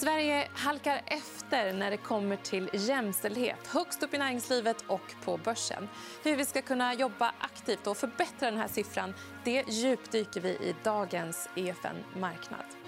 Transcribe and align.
Sverige 0.00 0.48
halkar 0.54 1.02
efter 1.06 1.72
när 1.72 1.90
det 1.90 1.96
kommer 1.96 2.36
till 2.36 2.70
jämställdhet 2.72 3.66
högst 3.66 4.02
upp 4.02 4.14
i 4.14 4.18
näringslivet 4.18 4.84
och 4.86 5.14
på 5.24 5.36
börsen. 5.36 5.88
Hur 6.24 6.36
vi 6.36 6.44
ska 6.44 6.62
kunna 6.62 6.94
jobba 6.94 7.34
aktivt 7.38 7.86
och 7.86 7.96
förbättra 7.96 8.50
den 8.50 8.60
här 8.60 8.68
siffran 8.68 9.14
det 9.44 9.64
djupdyker 9.68 10.40
vi 10.40 10.48
i 10.48 10.74
dagens 10.84 11.48
EFN 11.56 12.20
Marknad. 12.20 12.79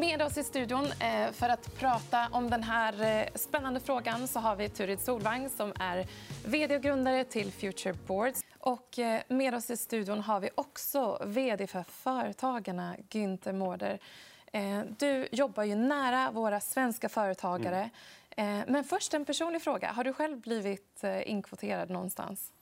Med 0.00 0.22
oss 0.22 0.38
i 0.38 0.44
studion 0.44 0.86
eh, 0.86 1.32
för 1.32 1.48
att 1.48 1.78
prata 1.78 2.28
om 2.32 2.50
den 2.50 2.62
här 2.62 3.02
eh, 3.02 3.26
spännande 3.34 3.80
frågan 3.80 4.28
så 4.28 4.38
har 4.40 4.56
vi 4.56 4.68
Turid 4.68 5.00
Solvang 5.00 5.48
som 5.48 5.72
är 5.80 6.06
vd 6.44 6.76
och 6.76 6.82
grundare 6.82 7.24
till 7.24 7.52
Future 7.52 7.94
Boards. 8.06 8.44
Och 8.58 8.98
eh, 8.98 9.22
med 9.28 9.54
oss 9.54 9.70
i 9.70 9.76
studion 9.76 10.20
har 10.20 10.40
vi 10.40 10.50
också 10.54 11.22
vd 11.26 11.66
för 11.66 11.82
Företagarna, 11.82 12.96
Günther 13.10 13.52
Mårder. 13.52 13.98
Du 14.98 15.28
jobbar 15.32 15.64
ju 15.64 15.74
nära 15.74 16.30
våra 16.30 16.60
svenska 16.60 17.08
företagare. 17.08 17.90
Mm. 18.36 18.64
Men 18.68 18.84
först 18.84 19.14
en 19.14 19.24
personlig 19.24 19.62
fråga. 19.62 19.92
Har 19.92 20.04
du 20.04 20.12
själv 20.12 20.40
blivit 20.40 21.04
inkvoterad 21.24 21.90
någonstans? 21.90 22.52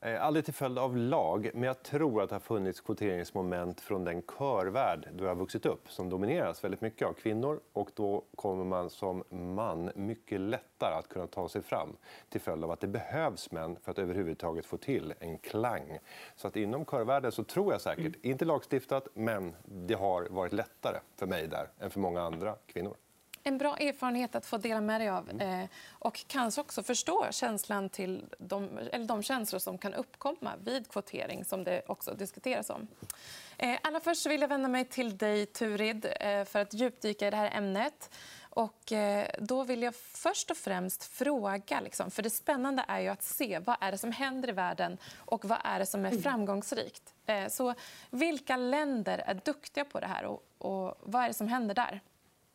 Eh, 0.00 0.24
aldrig 0.24 0.44
till 0.44 0.54
följd 0.54 0.78
av 0.78 0.96
lag, 0.96 1.50
men 1.54 1.62
jag 1.62 1.82
tror 1.82 2.22
att 2.22 2.28
det 2.28 2.34
har 2.34 2.40
funnits 2.40 2.80
kvoteringsmoment 2.80 3.80
från 3.80 4.04
den 4.04 4.22
körvärld 4.22 5.08
jag 5.18 5.26
har 5.26 5.34
vuxit 5.34 5.66
upp 5.66 5.90
som 5.90 6.10
domineras 6.10 6.64
väldigt 6.64 6.80
mycket 6.80 7.08
av 7.08 7.12
kvinnor. 7.12 7.60
och 7.72 7.90
Då 7.94 8.22
kommer 8.36 8.64
man 8.64 8.90
som 8.90 9.24
man 9.30 9.90
mycket 9.94 10.40
lättare 10.40 10.94
att 10.94 11.08
kunna 11.08 11.26
ta 11.26 11.48
sig 11.48 11.62
fram 11.62 11.96
till 12.28 12.40
följd 12.40 12.64
av 12.64 12.70
att 12.70 12.80
det 12.80 12.86
behövs 12.86 13.50
män 13.50 13.76
för 13.82 13.90
att 13.90 13.98
överhuvudtaget 13.98 14.66
få 14.66 14.76
till 14.76 15.14
en 15.18 15.38
klang. 15.38 15.98
Så 16.36 16.48
att 16.48 16.56
inom 16.56 16.84
körvärlden 16.84 17.32
så 17.32 17.44
tror 17.44 17.72
jag 17.72 17.80
säkert, 17.80 18.24
inte 18.24 18.44
lagstiftat, 18.44 19.08
men 19.14 19.56
det 19.64 19.94
har 19.94 20.28
varit 20.30 20.52
lättare 20.52 20.98
för 21.16 21.26
mig 21.26 21.48
där 21.48 21.68
än 21.78 21.90
för 21.90 22.00
många 22.00 22.22
andra 22.22 22.54
kvinnor. 22.66 22.96
En 23.46 23.58
bra 23.58 23.76
erfarenhet 23.76 24.34
att 24.34 24.46
få 24.46 24.56
dela 24.56 24.80
med 24.80 25.00
dig 25.00 25.08
av. 25.08 25.30
Mm. 25.30 25.60
Eh, 25.60 25.68
och 25.90 26.24
kanske 26.26 26.60
också 26.60 26.82
förstå 26.82 27.26
känslan 27.30 27.88
till 27.88 28.24
de, 28.38 28.78
eller 28.92 29.06
de 29.06 29.22
känslor 29.22 29.58
som 29.58 29.78
kan 29.78 29.94
uppkomma 29.94 30.52
vid 30.64 30.88
kvotering, 30.88 31.44
som 31.44 31.64
det 31.64 31.82
också 31.86 32.14
diskuteras 32.14 32.70
om. 32.70 32.88
Eh, 33.58 33.78
allra 33.82 34.00
först 34.00 34.26
vill 34.26 34.40
jag 34.40 34.48
vända 34.48 34.68
mig 34.68 34.84
till 34.84 35.16
dig, 35.16 35.46
Turid, 35.46 36.06
eh, 36.20 36.44
för 36.44 36.58
att 36.58 36.74
djupdyka 36.74 37.26
i 37.26 37.30
det 37.30 37.36
här 37.36 37.50
ämnet. 37.56 38.10
Och 38.40 38.92
då 39.38 39.64
vill 39.64 39.82
jag 39.82 39.94
först 39.94 40.50
och 40.50 40.56
främst 40.56 41.04
fråga... 41.04 41.80
Liksom, 41.80 42.10
för 42.10 42.22
Det 42.22 42.30
spännande 42.30 42.84
är 42.88 43.00
ju 43.00 43.08
att 43.08 43.22
se 43.22 43.58
vad 43.58 43.76
är 43.80 43.92
det 43.92 43.98
som 43.98 44.12
händer 44.12 44.48
i 44.48 44.52
världen 44.52 44.98
och 45.16 45.44
vad 45.44 45.58
är 45.64 45.78
det 45.78 45.86
som 45.86 46.04
är 46.04 46.10
mm. 46.10 46.22
framgångsrikt. 46.22 47.14
Så 47.48 47.74
vilka 48.10 48.56
länder 48.56 49.18
är 49.18 49.34
duktiga 49.44 49.84
på 49.84 50.00
det 50.00 50.06
här 50.06 50.24
och, 50.24 50.42
och 50.58 50.98
vad 51.02 51.22
är 51.22 51.28
det 51.28 51.34
som 51.34 51.48
händer 51.48 51.74
där? 51.74 52.00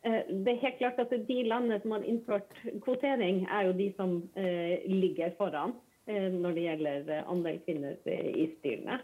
Eh, 0.02 0.22
det 0.28 0.52
er 0.52 0.62
helt 0.64 0.80
klart 0.80 0.98
at 0.98 1.12
De 1.28 1.42
landene 1.46 1.78
som 1.82 1.94
har 1.94 2.06
innført 2.06 2.56
kvotering, 2.82 3.44
er 3.46 3.68
jo 3.68 3.76
de 3.78 3.92
som 3.96 4.16
eh, 4.34 4.82
ligger 4.90 5.34
foran 5.38 5.76
eh, 6.06 6.26
når 6.32 6.56
det 6.56 6.66
gjelder 6.66 7.12
eh, 7.18 7.30
andel 7.30 7.60
kvinner 7.66 7.94
eh, 8.10 8.32
i 8.34 8.48
styrene. 8.58 8.98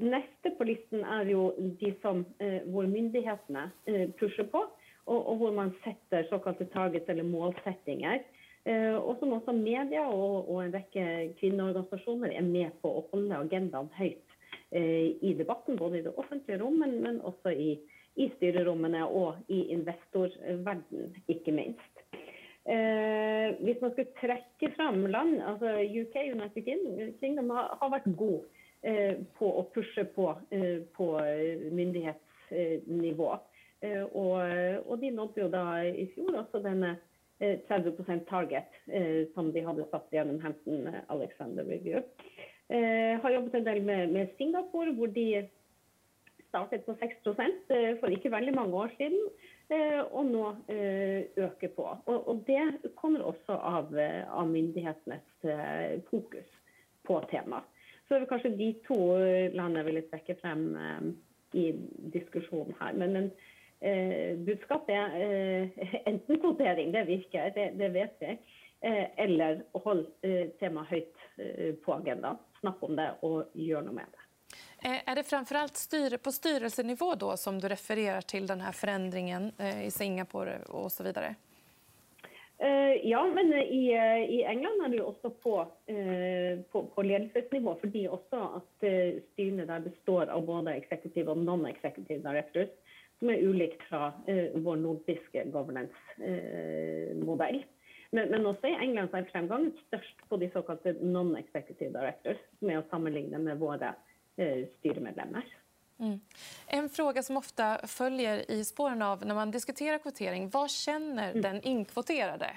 Neste 0.00 0.50
på 0.56 0.64
listen 0.64 1.02
er 1.04 1.28
jo 1.28 1.50
de 1.76 1.90
som, 2.00 2.22
hvor 2.72 2.86
myndighetene 2.88 3.66
pusher 4.16 4.46
på, 4.48 4.62
og, 5.04 5.34
hvor 5.36 5.52
man 5.52 5.74
setter 5.84 6.24
såkalte 6.30 6.64
targets 6.72 7.10
eller 7.12 7.26
målsettinger. 7.28 8.22
Og 8.96 9.10
som 9.20 9.34
også 9.36 9.52
media 9.52 10.06
og, 10.08 10.48
en 10.62 10.72
rekke 10.72 11.04
kvinneorganisasjoner 11.42 12.32
er 12.32 12.48
med 12.48 12.72
på 12.80 12.94
å 12.96 13.04
holde 13.12 13.42
agendaen 13.42 13.92
høyt 13.98 14.32
i 14.72 15.34
debatten, 15.36 15.76
både 15.76 16.00
i 16.00 16.06
det 16.08 16.16
offentlige 16.16 16.62
rom, 16.64 16.80
men, 16.80 16.96
men 17.04 17.20
også 17.20 17.52
i, 17.52 17.74
i 18.20 18.28
styrerommene 18.36 19.02
og 19.06 19.40
i 19.48 19.62
investorverden, 19.74 21.14
ikke 21.32 21.54
minst. 21.56 22.04
Eh, 22.70 23.56
hvis 23.64 23.80
man 23.80 23.92
skulle 23.94 24.16
trekke 24.20 24.68
fram 24.76 25.06
land 25.08 25.38
altså 25.42 25.78
UK 25.80 26.16
United 26.34 26.66
Kingdom 27.20 27.48
har, 27.56 27.70
har 27.80 27.92
vært 27.94 28.10
god 28.20 28.42
eh, 28.84 29.22
på 29.38 29.48
å 29.48 29.64
pushe 29.74 30.04
på, 30.14 30.34
eh, 30.52 30.82
på 30.96 31.06
myndighetsnivå. 31.72 33.30
Eh, 33.80 34.02
og, 34.04 34.36
og, 34.86 34.98
de 35.00 35.10
nådde 35.16 35.40
jo 35.40 35.48
da 35.52 35.64
i 35.88 36.04
fjor 36.14 36.42
også 36.42 36.60
denne 36.64 36.98
eh, 37.40 37.56
30 37.68 38.26
target 38.28 38.76
eh, 38.92 39.24
som 39.34 39.48
de 39.54 39.64
hadde 39.64 39.88
satt 39.88 40.12
gjennom 40.12 40.40
Hampton 40.44 40.90
eh, 40.90 41.00
Alexander 41.08 41.64
Review. 41.64 42.04
Eh, 42.68 43.16
har 43.22 43.34
jobbet 43.34 43.56
en 43.56 43.66
del 43.66 43.80
med, 43.82 44.12
med 44.12 44.36
Singapore, 44.36 44.92
hvor 44.98 45.08
de 45.16 45.46
startet 46.50 46.84
på 46.86 46.96
6 47.00 47.30
eh, 47.70 47.96
for 48.00 48.12
ikke 48.12 48.32
veldig 48.34 48.54
mange 48.54 48.76
år 48.84 48.92
siden, 48.98 49.22
eh, 49.70 50.02
og 50.02 50.26
nå 50.28 50.44
eh, 50.68 51.30
øker 51.38 51.72
på. 51.76 51.86
Og 52.06 52.44
Det 52.46 52.92
kommer 53.00 53.22
også 53.22 53.56
av, 53.56 53.94
myndighetenes 54.50 56.06
fokus 56.10 56.50
på 57.06 57.22
temaet. 57.30 57.64
Så 58.06 58.18
det 58.18 58.24
er 58.24 58.30
kanskje 58.32 58.56
de 58.58 58.72
to 58.88 58.98
landene 59.54 59.80
jeg 59.80 59.86
ville 59.86 60.06
trekke 60.10 60.34
frem 60.42 60.64
i 61.54 61.70
diskusjonen 62.14 62.74
her. 62.80 62.96
Men, 62.98 63.12
men 63.12 63.30
eh, 63.80 64.38
budskapet 64.46 64.94
er 64.94 65.14
eh, 65.22 65.84
enten 66.10 66.40
kvotering, 66.42 66.94
det 66.94 67.06
virker, 67.08 67.52
det, 67.54 67.70
det 67.78 67.92
vet 67.94 68.16
vi, 68.22 68.34
eh, 68.86 69.06
eller 69.24 69.62
hold 69.74 70.06
holde 70.22 70.48
temaet 70.60 70.90
høyt 70.90 71.26
på 71.84 71.94
agendaen. 71.94 72.40
Snakk 72.60 72.82
om 72.84 72.98
det 72.98 73.08
og 73.26 73.54
gjør 73.56 73.86
noe 73.86 73.96
med 74.02 74.10
det. 74.12 74.19
Eh, 74.84 75.10
är 75.10 75.14
det 75.14 75.22
framförallt 75.22 75.76
styr 75.76 76.16
på 76.16 76.32
styrelsenivå 76.32 77.14
då 77.14 77.36
som 77.36 77.58
du 77.58 77.68
refererar 77.68 78.20
till 78.20 78.46
den 78.46 78.60
här 78.60 78.72
förändringen 78.72 79.52
eh, 79.58 79.86
i 79.86 79.90
Singapore 79.90 80.58
och 80.68 80.92
så 80.92 81.04
vidare? 81.04 81.34
Eh, 82.58 83.08
ja, 83.08 83.26
men 83.34 83.52
i, 83.52 83.92
i 84.28 84.44
England 84.44 84.84
är 84.84 84.88
det 84.88 85.02
också 85.02 85.30
på, 85.30 85.66
på, 86.72 86.82
på 86.94 87.02
ledelsesnivå 87.02 87.74
fordi 87.80 88.08
også 88.08 88.60
at 88.60 88.84
styrene 89.32 89.66
der 89.66 89.80
består 89.80 90.26
av 90.28 90.46
både 90.46 90.74
executive 90.74 91.30
och 91.30 91.38
non-executive 91.38 92.22
directors, 92.22 92.68
som 93.18 93.30
är 93.30 93.38
ulikt 93.38 93.82
från 93.82 94.12
vår 94.54 94.76
nordiska 94.76 95.44
governance-modell. 95.44 97.64
Men, 98.10 98.28
men, 98.28 98.46
også 98.46 98.66
i 98.66 98.76
England 98.82 99.08
så 99.10 99.16
er 99.16 99.24
fremgangen 99.32 99.72
størst 99.86 100.16
på 100.28 100.36
de 100.36 100.50
såkalte 100.52 100.92
non-executive 101.00 101.92
directors, 101.96 102.38
som 102.58 102.70
er 102.70 102.78
å 102.80 102.88
sammenligne 102.90 103.38
med 103.38 103.58
våre 103.58 103.94
styrmedlemmar. 104.78 105.44
Mm. 106.00 106.20
En 106.66 106.88
fråga 106.88 107.22
som 107.22 107.36
ofta 107.36 107.86
följer 107.86 108.50
i 108.50 108.64
spåren 108.64 109.02
av 109.02 109.26
när 109.26 109.34
man 109.34 109.50
diskuterar 109.50 109.98
kvotering. 109.98 110.48
Vad 110.48 110.70
känner 110.70 111.30
mm. 111.30 111.42
den 111.42 111.62
inkvoterade? 111.62 112.50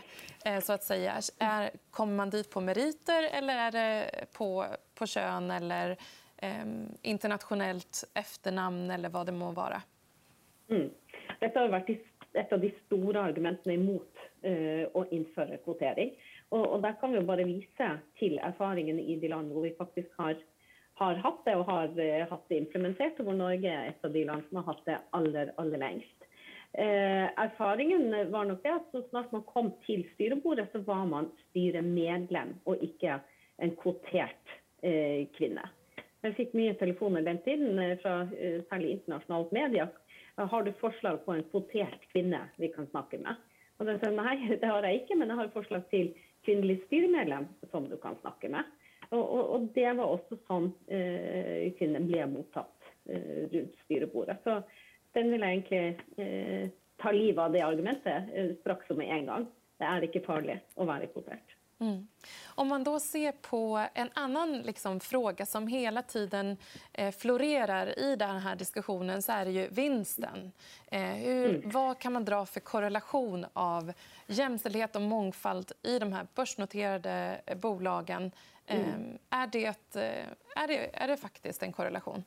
Eh, 0.45 0.59
så 0.59 0.73
att 0.73 0.83
säga? 0.83 1.13
Är, 1.39 1.71
kommer 1.91 2.13
man 2.13 2.29
dit 2.29 2.49
på 2.49 2.61
meriter 2.61 3.23
eller 3.23 3.57
är 3.57 3.71
det 3.71 4.09
på, 4.37 4.65
på 4.95 5.05
kön 5.05 5.51
eller 5.51 5.97
eh, 6.37 6.65
internationellt 7.01 8.03
efternamn 8.13 8.91
eller 8.91 9.09
vad 9.09 9.25
det 9.25 9.31
må 9.31 9.51
vara? 9.51 9.81
Mm. 10.69 10.89
Dette 11.39 11.59
har 11.59 11.67
varit 11.67 12.07
ett 12.33 12.53
av 12.53 12.59
de 12.59 12.73
stora 12.85 13.21
argumenten 13.21 13.71
emot 13.71 14.15
eh, 14.41 15.01
att 15.01 15.11
införa 15.11 15.57
kvotering. 15.57 16.13
Och, 16.49 16.67
och 16.67 16.81
där 16.81 16.95
kan 17.01 17.11
vi 17.11 17.21
bara 17.21 17.43
visa 17.43 17.99
till 18.15 18.39
erfaringen 18.39 18.99
i 18.99 19.15
de 19.15 19.27
land 19.27 19.51
där 19.51 19.61
vi 19.61 19.75
faktiskt 19.75 20.09
har 20.17 20.37
har 21.03 21.21
hatt 21.23 21.41
det 21.47 21.55
og 21.59 21.67
har 21.69 21.91
eh, 21.99 22.23
uh, 22.23 22.29
hatt 22.31 22.49
det 22.51 22.61
implementert, 22.63 23.19
og 23.19 23.29
hvor 23.29 23.37
Norge 23.37 23.69
er 23.69 23.91
et 23.91 24.07
av 24.07 24.13
de 24.15 24.25
land 24.29 24.45
som 24.47 24.61
har 24.61 24.69
hatt 24.71 24.83
det 24.87 24.97
aller, 25.17 25.53
aller 25.61 25.81
lengst. 25.81 26.27
Uh, 26.73 26.83
eh, 26.83 27.27
erfaringen 27.45 28.09
var 28.33 28.49
nok 28.49 28.63
det 28.65 28.73
at 28.73 28.89
så 28.95 29.03
snart 29.09 29.31
man 29.35 29.45
kom 29.49 29.71
til 29.85 30.05
styrebordet, 30.15 30.69
så 30.73 30.83
var 30.87 31.05
man 31.09 31.31
styremedlem 31.49 32.57
og 32.65 32.83
ikke 32.85 33.19
en 33.63 33.75
kvotert 33.81 34.57
uh, 34.85 35.23
kvinne. 35.37 35.65
Jeg 36.23 36.37
fikk 36.37 36.53
mye 36.55 36.75
telefoner 36.79 37.25
den 37.25 37.41
tiden 37.43 37.75
fra 37.99 38.21
særlig 38.69 38.93
internasjonalt 38.93 39.49
media. 39.51 39.89
Har 40.39 40.63
du 40.63 40.69
forslag 40.79 41.17
på 41.25 41.33
en 41.35 41.43
kvotert 41.49 42.05
kvinne 42.13 42.45
vi 42.55 42.69
kan 42.71 42.87
snakke 42.93 43.19
med? 43.19 43.41
Og 43.75 43.89
den 43.89 43.99
sa 43.99 44.07
nei, 44.13 44.37
det 44.61 44.69
har 44.69 44.87
jeg 44.87 45.01
ikke, 45.01 45.17
men 45.19 45.33
jeg 45.33 45.41
har 45.41 45.51
forslag 45.51 45.83
til 45.91 46.13
kvinnelig 46.47 46.79
styremedlem 46.85 47.49
som 47.71 47.89
du 47.91 47.97
kan 47.99 48.15
snakke 48.21 48.51
med. 48.55 48.63
Og, 49.13 49.23
og, 49.23 49.49
og 49.55 49.67
det 49.75 49.89
var 49.97 50.09
også 50.09 50.37
sånn 50.47 50.71
eh, 50.89 51.69
kvinner 51.77 52.05
ble 52.05 52.25
mottatt 52.31 52.93
eh, 53.05 53.43
rundt 53.51 53.75
styrebordet. 53.85 54.39
Så 54.43 54.61
den 55.13 55.29
vil 55.29 55.45
jeg 55.45 55.59
egentlig 55.59 55.83
eh, 56.17 56.71
ta 57.01 57.13
livet 57.13 57.43
av 57.43 57.53
det 57.53 57.61
argumentet 57.65 58.31
eh, 58.33 58.55
straks 58.61 58.89
og 58.89 58.97
med 59.01 59.13
en 59.13 59.29
gang. 59.29 59.51
Det 59.77 59.83
är 59.83 60.03
inte 60.03 60.19
farligt 60.19 60.63
att 60.75 60.87
vara 60.87 61.07
kvotert. 61.07 61.55
Mm. 61.79 62.07
Om 62.45 62.67
man 62.67 62.83
då 62.83 62.99
ser 62.99 63.31
på 63.31 63.85
en 63.93 64.09
annan 64.13 64.57
liksom, 64.57 64.99
fråga 64.99 65.45
som 65.45 65.67
hela 65.67 66.01
tiden 66.01 66.57
eh, 66.93 67.11
florerar 67.11 67.99
i 67.99 68.15
den 68.15 68.39
här 68.39 68.55
diskussionen 68.55 69.21
så 69.21 69.31
är 69.31 69.45
det 69.45 69.51
ju 69.51 69.67
vinsten. 69.67 70.51
Eh, 70.91 71.01
hur, 71.01 71.49
mm. 71.49 71.61
Vad 71.69 71.99
kan 71.99 72.13
man 72.13 72.25
dra 72.25 72.45
för 72.45 72.59
korrelation 72.59 73.45
av 73.53 73.93
jämställdhet 74.27 74.95
och 74.95 75.01
mångfald 75.01 75.71
i 75.83 75.99
de 75.99 76.13
här 76.13 76.27
börsnoterade 76.35 77.41
eh, 77.45 77.57
bolagen 77.57 78.31
Mm. 78.67 79.17
Är, 79.29 79.47
det, 79.47 79.65
är, 79.65 80.67
det, 80.67 80.89
är 80.93 81.07
det 81.07 81.17
faktiskt 81.17 81.63
en 81.63 81.71
korrelation? 81.71 82.23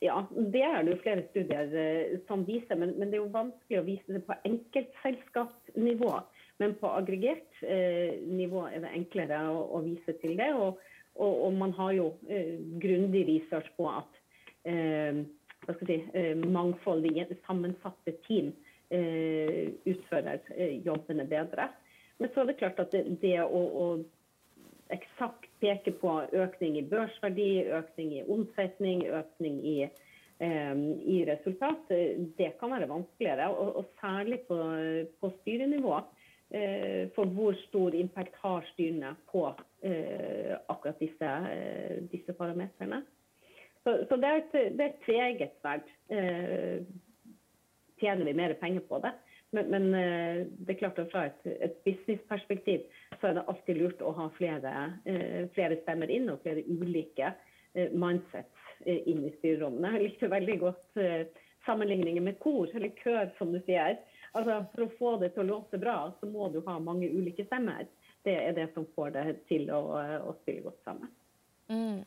Ja, 0.00 0.22
det 0.32 0.62
er 0.64 0.78
det 0.80 0.94
jo 0.94 1.00
flere 1.02 1.22
studier 1.28 1.74
eh, 1.76 2.20
som 2.28 2.46
viser. 2.48 2.78
Men, 2.80 2.94
men, 2.96 3.10
det 3.10 3.18
er 3.18 3.24
jo 3.26 3.34
vanskelig 3.34 3.80
å 3.80 3.84
vise 3.84 4.14
det 4.16 4.22
på 4.24 4.36
enkeltselskapsnivå. 4.48 6.12
Men 6.60 6.72
på 6.80 6.92
aggregert 6.96 7.60
eh, 7.60 8.16
nivå 8.24 8.64
er 8.70 8.80
det 8.86 8.94
enklere 8.96 9.42
å, 9.52 9.60
å 9.76 9.82
vise 9.84 10.14
til 10.22 10.38
det. 10.40 10.48
Og, 10.56 10.80
og, 11.20 11.34
og 11.44 11.58
man 11.60 11.74
har 11.76 11.92
jo 11.98 12.08
eh, 12.32 12.56
grundig 12.80 13.26
research 13.28 13.68
på 13.76 13.90
at 13.92 14.16
eh, 14.64 15.20
si, 15.82 16.00
eh, 16.16 16.32
mangfoldige, 16.48 17.28
sammensatte 17.44 18.16
team 18.24 18.54
eh, 18.88 19.68
utfører 19.84 20.40
jobbene 20.86 21.28
bedre. 21.28 21.68
Men 22.20 22.32
så 22.32 22.40
er 22.40 22.50
det 22.50 22.60
klart 22.60 22.80
at 22.80 22.96
det, 22.96 23.04
det 23.20 23.36
å, 23.44 23.60
å 23.60 23.84
exakt 24.90 25.50
peke 25.60 25.92
på 25.92 26.20
ökning 26.32 26.78
i 26.78 26.82
børsverdi, 26.82 27.64
økning 27.70 28.12
i 28.18 28.24
omsetning, 28.28 29.04
ökning 29.06 29.60
i, 29.66 29.90
eh, 30.38 30.76
i 31.14 31.24
resultat, 31.26 31.88
det 32.36 32.50
kan 32.60 32.70
vara 32.70 32.86
vanskeligere. 32.86 33.48
och, 33.48 33.76
och 33.76 33.92
särskilt 34.00 34.48
på, 34.48 34.56
på 35.20 35.30
styrenivå. 35.40 36.00
Eh, 36.52 37.08
för 37.14 37.24
hur 37.24 37.52
stor 37.52 37.94
impact 37.94 38.34
har 38.36 38.62
styrene 38.72 39.14
på 39.26 39.54
eh, 39.80 40.56
akkurat 40.66 40.98
disse, 40.98 41.26
eh, 41.26 42.02
disse 42.02 42.32
parametrene. 42.32 43.02
Så, 43.82 44.04
så, 44.08 44.16
det 44.16 44.26
är 44.26 44.38
et, 44.38 44.52
det 44.52 44.84
er 44.84 44.88
et 44.88 45.04
tveegget 45.04 45.52
sverd. 45.60 45.86
Eh, 46.08 46.82
tjener 48.00 48.24
vi 48.24 48.34
mer 48.34 48.54
pengar 48.54 48.80
på 48.80 48.98
det? 48.98 49.12
Men, 49.50 49.66
men, 49.66 49.94
eh, 49.94 50.46
det 50.58 50.72
är 50.72 50.76
klart 50.76 50.98
att 50.98 51.10
från 51.10 51.22
ett, 51.22 51.46
ett 51.46 51.84
businessperspektiv 51.84 52.80
så 53.20 53.26
är 53.26 53.34
det 53.34 53.42
alltid 53.42 53.76
lurt 53.76 54.00
att 54.00 54.16
ha 54.16 54.30
flera, 54.30 54.92
eh, 55.04 55.48
flera 55.54 55.76
stämmer 55.76 56.10
in 56.10 56.30
och 56.30 56.42
flera 56.42 56.56
olika 56.56 56.84
ulike 56.84 57.32
eh, 57.72 57.90
mindsets 57.90 58.48
eh, 58.80 58.94
i 58.94 59.34
styrrummen. 59.38 59.94
Jag 59.94 60.02
likte 60.02 60.28
väldigt 60.28 60.60
gott 60.60 60.96
eh, 60.96 61.26
sammanligningen 61.66 62.24
med 62.24 62.38
kor, 62.38 62.76
eller 62.76 62.88
kör 62.88 63.30
som 63.38 63.52
du 63.52 63.60
säger. 63.60 64.00
Alltså, 64.32 64.64
för 64.74 64.82
att 64.82 64.98
få 64.98 65.16
det 65.16 65.28
till 65.28 65.40
att 65.40 65.46
låta 65.46 65.78
bra, 65.78 66.12
så 66.20 66.26
måste 66.26 66.58
du 66.58 66.66
ha 66.66 66.78
många 66.78 67.08
olika 67.10 67.44
stämmor. 67.44 67.86
Det 68.22 68.44
är 68.44 68.52
det 68.52 68.74
som 68.74 68.86
får 68.94 69.10
det 69.10 69.34
till 69.48 69.70
att, 69.70 70.22
att 70.22 70.40
spela 70.42 70.60
gott 70.60 70.80
samman. 70.84 71.08
Mm. 71.68 72.04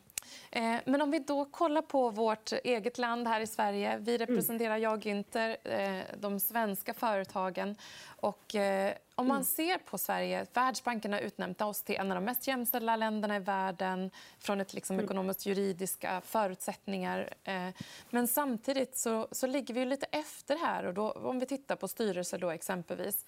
Eh, 0.51 0.75
men 0.85 1.01
om 1.01 1.12
vi 1.12 1.19
då 1.19 1.45
kollar 1.45 1.81
på 1.81 2.09
vårt 2.09 2.51
eget 2.51 2.97
land 2.97 3.27
här 3.27 3.41
i 3.41 3.47
Sverige. 3.47 3.97
Vi 3.97 4.15
mm. 4.15 4.27
representerar 4.27 4.77
jag 4.77 5.01
Günther, 5.01 5.57
eh, 5.63 6.03
de 6.18 6.39
svenska 6.39 6.94
företagen. 6.94 7.75
Och, 8.06 8.56
eh, 8.56 8.94
om 9.15 9.27
man 9.27 9.38
mm. 9.38 9.45
ser 9.45 9.77
på 9.77 9.97
Sverige, 9.97 10.45
Världsbanken 10.53 11.13
har 11.13 11.19
utnämnt 11.19 11.62
oss 11.62 11.83
till 11.83 11.95
en 11.95 12.12
av 12.12 12.15
de 12.15 12.25
mest 12.25 12.47
jämställda 12.47 12.95
länderna 12.95 13.35
i 13.35 13.39
världen 13.39 14.12
från 14.39 14.62
ett 14.62 14.74
liksom, 14.74 14.94
mm. 14.94 15.06
ekonomiskt 15.06 15.45
juridiska 15.45 16.21
förutsättningar. 16.21 17.29
Men 18.09 18.27
samtidigt 18.27 18.97
så, 18.97 19.27
så 19.31 19.47
ligger 19.47 19.74
vi 19.74 19.86
lite 19.86 20.06
efter 20.06 20.57
här. 20.57 20.86
Och 20.86 20.94
då, 20.94 21.12
om 21.12 21.39
vi 21.39 21.45
tittar 21.45 21.75
på 21.75 21.88
styrelser 21.88 22.38
då 22.38 22.50
exempelvis. 22.50 23.25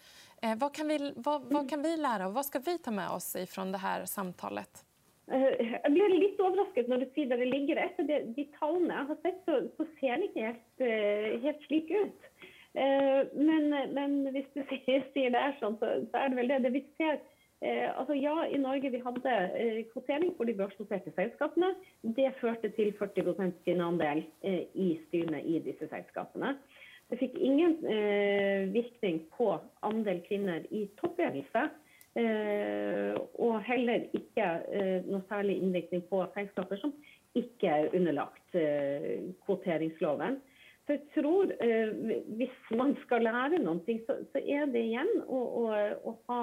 Vad 0.57 0.75
kan, 0.75 0.87
vi, 0.87 1.13
vad, 1.15 1.41
vad 1.41 1.69
kan 1.69 1.81
vi 1.81 1.97
lära 1.97 2.27
och 2.27 2.33
vad 2.33 2.45
ska 2.45 2.59
vi 2.59 2.77
ta 2.77 2.91
med 2.91 3.09
oss 3.09 3.35
från 3.49 3.71
det 3.71 3.77
här 3.77 4.05
samtalet? 4.05 4.85
Eh, 5.33 5.61
jeg 5.71 5.93
blir 5.93 6.17
litt 6.19 6.41
overrasket 6.41 6.89
når 6.91 7.05
du 7.05 7.13
sier 7.15 7.31
det 7.31 7.47
ligger 7.49 7.81
etter 7.81 8.09
de, 8.09 8.19
de 8.35 8.45
tallene 8.59 8.99
jeg 8.99 9.09
har 9.11 9.21
sett, 9.23 9.39
så, 9.47 9.61
så 9.77 9.87
ser 9.99 10.19
det 10.19 10.29
ikke 10.29 10.49
helt, 10.49 10.67
eh, 10.85 11.31
helt 11.45 11.65
slik 11.69 11.95
ut. 11.95 12.29
Eh, 12.75 13.21
men, 13.33 13.69
men, 13.95 14.17
hvis 14.35 14.47
du 14.51 14.59
sier, 14.67 15.05
sier 15.13 15.31
det 15.31 15.39
er 15.39 15.55
sånn, 15.61 15.77
så, 15.79 15.93
så, 16.09 16.19
er 16.19 16.31
det 16.31 16.39
vel 16.41 16.51
det. 16.51 16.59
det 16.65 16.71
vi 16.73 16.81
ser 16.99 17.21
eh, 17.63 17.87
altså 17.93 18.17
Ja, 18.19 18.35
i 18.51 18.59
Norge 18.59 18.91
vi 18.91 18.99
hadde 19.03 19.35
eh, 19.55 19.79
kvotering 19.93 20.33
for 20.35 20.49
de 20.49 20.57
børsnoterte 20.59 21.13
selskapene. 21.15 21.71
Det 22.17 22.33
førte 22.41 22.73
til 22.75 22.91
40% 22.99 23.61
kvinneandel 23.63 24.25
i 24.43 24.89
styrene 25.05 25.39
i 25.47 25.61
disse 25.63 25.87
selskapene. 25.91 26.57
Det 27.11 27.19
fikk 27.21 27.35
ingen 27.37 27.75
virkning 28.73 29.19
på 29.37 29.51
andel 29.85 30.23
kvinner 30.25 30.63
i 30.73 30.87
toppledelse. 30.97 31.67
Eh, 32.15 33.15
og 33.43 33.57
heller 33.67 34.05
ikke 34.15 34.45
eh, 34.71 35.03
noe 35.03 35.25
særlig 35.27 35.57
innvirkning 35.59 36.05
på 36.07 36.21
selskaper 36.31 36.79
som 36.79 36.93
ikke 37.35 37.67
er 37.67 37.95
underlagt 37.97 38.55
eh, 38.55 39.33
kvoteringsloven. 39.43 40.37
Så 40.85 40.95
jeg 40.95 41.01
tror 41.15 41.51
eh, 41.65 41.91
Hvis 42.37 42.55
man 42.77 42.95
skal 43.03 43.25
lære 43.27 43.59
noe, 43.63 43.81
så, 44.07 44.19
så 44.31 44.39
er 44.39 44.69
det 44.71 44.85
igjen 44.85 45.11
å, 45.25 45.41
å, 45.63 45.65
å, 46.05 46.15
ha 46.29 46.41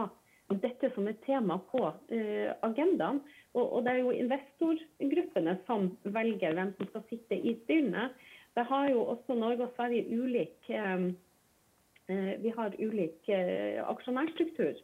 dette 0.61 0.91
som 0.93 1.09
et 1.09 1.21
tema 1.25 1.57
på 1.71 1.81
eh, 2.13 2.53
agendaen. 2.67 3.23
Og, 3.55 3.65
og, 3.65 3.81
det 3.87 3.95
er 3.95 4.03
jo 4.03 4.13
investorgruppene 4.13 5.57
som 5.65 5.93
velger 6.05 6.59
hvem 6.59 6.77
som 6.77 6.91
skal 6.91 7.07
sitte 7.09 7.39
i 7.39 7.57
styrene. 7.63 8.11
Det 8.53 8.69
har 8.69 8.91
jo 8.93 9.07
også 9.15 9.39
Norge 9.39 9.71
og 9.71 9.77
Sverige 9.79 10.21
ulik 10.21 10.69
eh, 10.69 11.07
Vi 12.43 12.51
har 12.53 12.75
ulik 12.77 13.31
aksjonærstruktur. 13.89 14.75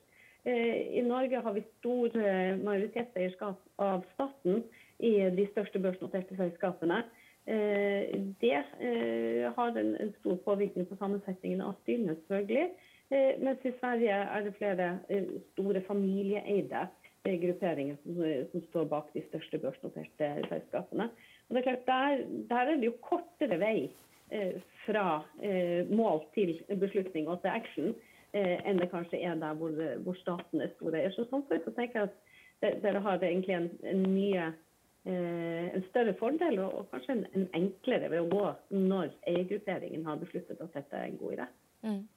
Eh, 0.49 0.99
I 0.99 1.03
Norge 1.03 1.41
har 1.45 1.53
vi 1.53 1.63
stor 1.79 2.15
eh, 2.17 2.57
majoritetseierskap 2.65 3.83
av 3.85 4.05
staten 4.15 4.63
i 5.05 5.11
de 5.37 5.45
største 5.51 5.81
børsnoterte 5.83 6.39
selskapene. 6.39 7.03
Eh, 7.45 8.15
det 8.41 8.55
eh, 8.57 9.45
har 9.57 9.77
en 9.77 10.15
stor 10.21 10.39
påvirkning 10.47 10.89
på 10.89 10.97
sammensetningen 11.01 11.61
av 11.67 11.77
styrene, 11.83 12.17
selvfølgelig. 12.23 12.65
Eh, 13.13 13.31
mens 13.45 13.69
i 13.69 13.75
Sverige 13.77 14.23
er 14.25 14.47
det 14.47 14.57
flere 14.57 14.89
eh, 15.13 15.29
store 15.53 15.85
familieeide 15.91 16.89
grupperinger 17.29 17.99
som 18.01 18.21
som, 18.53 18.63
står 18.71 18.87
bak 18.89 19.09
de 19.13 19.21
største 19.29 19.59
børsnoterte 19.61 20.29
selskapene. 20.49 21.11
Og 21.49 21.57
det 21.57 21.61
er 21.61 21.67
klart, 21.67 21.89
der, 21.91 22.23
der 22.49 22.63
er 22.63 22.77
det 22.79 22.89
jo 22.89 23.01
kortere 23.05 23.59
vei 23.61 23.91
fra 24.85 25.23
mål 25.89 26.23
til 26.35 26.59
beslutning 26.81 27.29
og 27.29 27.41
til 27.41 27.53
action 27.53 27.93
eh, 27.93 28.08
enn 28.33 28.81
det 28.81 28.91
kanskje 28.93 29.21
er 29.25 29.39
der 29.41 29.55
hvor, 29.57 29.73
hvor 30.05 30.17
staten 30.21 30.61
er 30.61 30.73
store. 30.77 31.05
Så 31.15 31.25
sånn 31.31 31.47
sett 31.49 31.65
så 31.65 31.73
tenker 31.77 32.03
jeg 32.03 32.11
at 32.11 32.83
dere 32.83 33.01
har 33.01 33.23
egentlig 33.23 33.55
en, 33.55 33.71
en 33.87 34.03
mye 34.13 34.49
eh, 35.05 35.69
en 35.75 35.85
større 35.91 36.15
fordel 36.19 36.59
og, 36.65 36.75
og 36.81 36.91
kanskje 36.93 37.17
en, 37.17 37.25
en, 37.35 37.49
enklere 37.61 38.11
ved 38.11 38.25
å 38.25 38.29
gå 38.33 38.45
når 38.75 39.15
eiergrupperingen 39.31 40.07
har 40.09 40.21
besluttet 40.21 40.61
at 40.61 40.77
dette 40.77 41.01
er 41.01 41.09
en 41.09 41.19
god 41.21 41.39
idé. 41.39 41.49
Mm. 41.83 42.09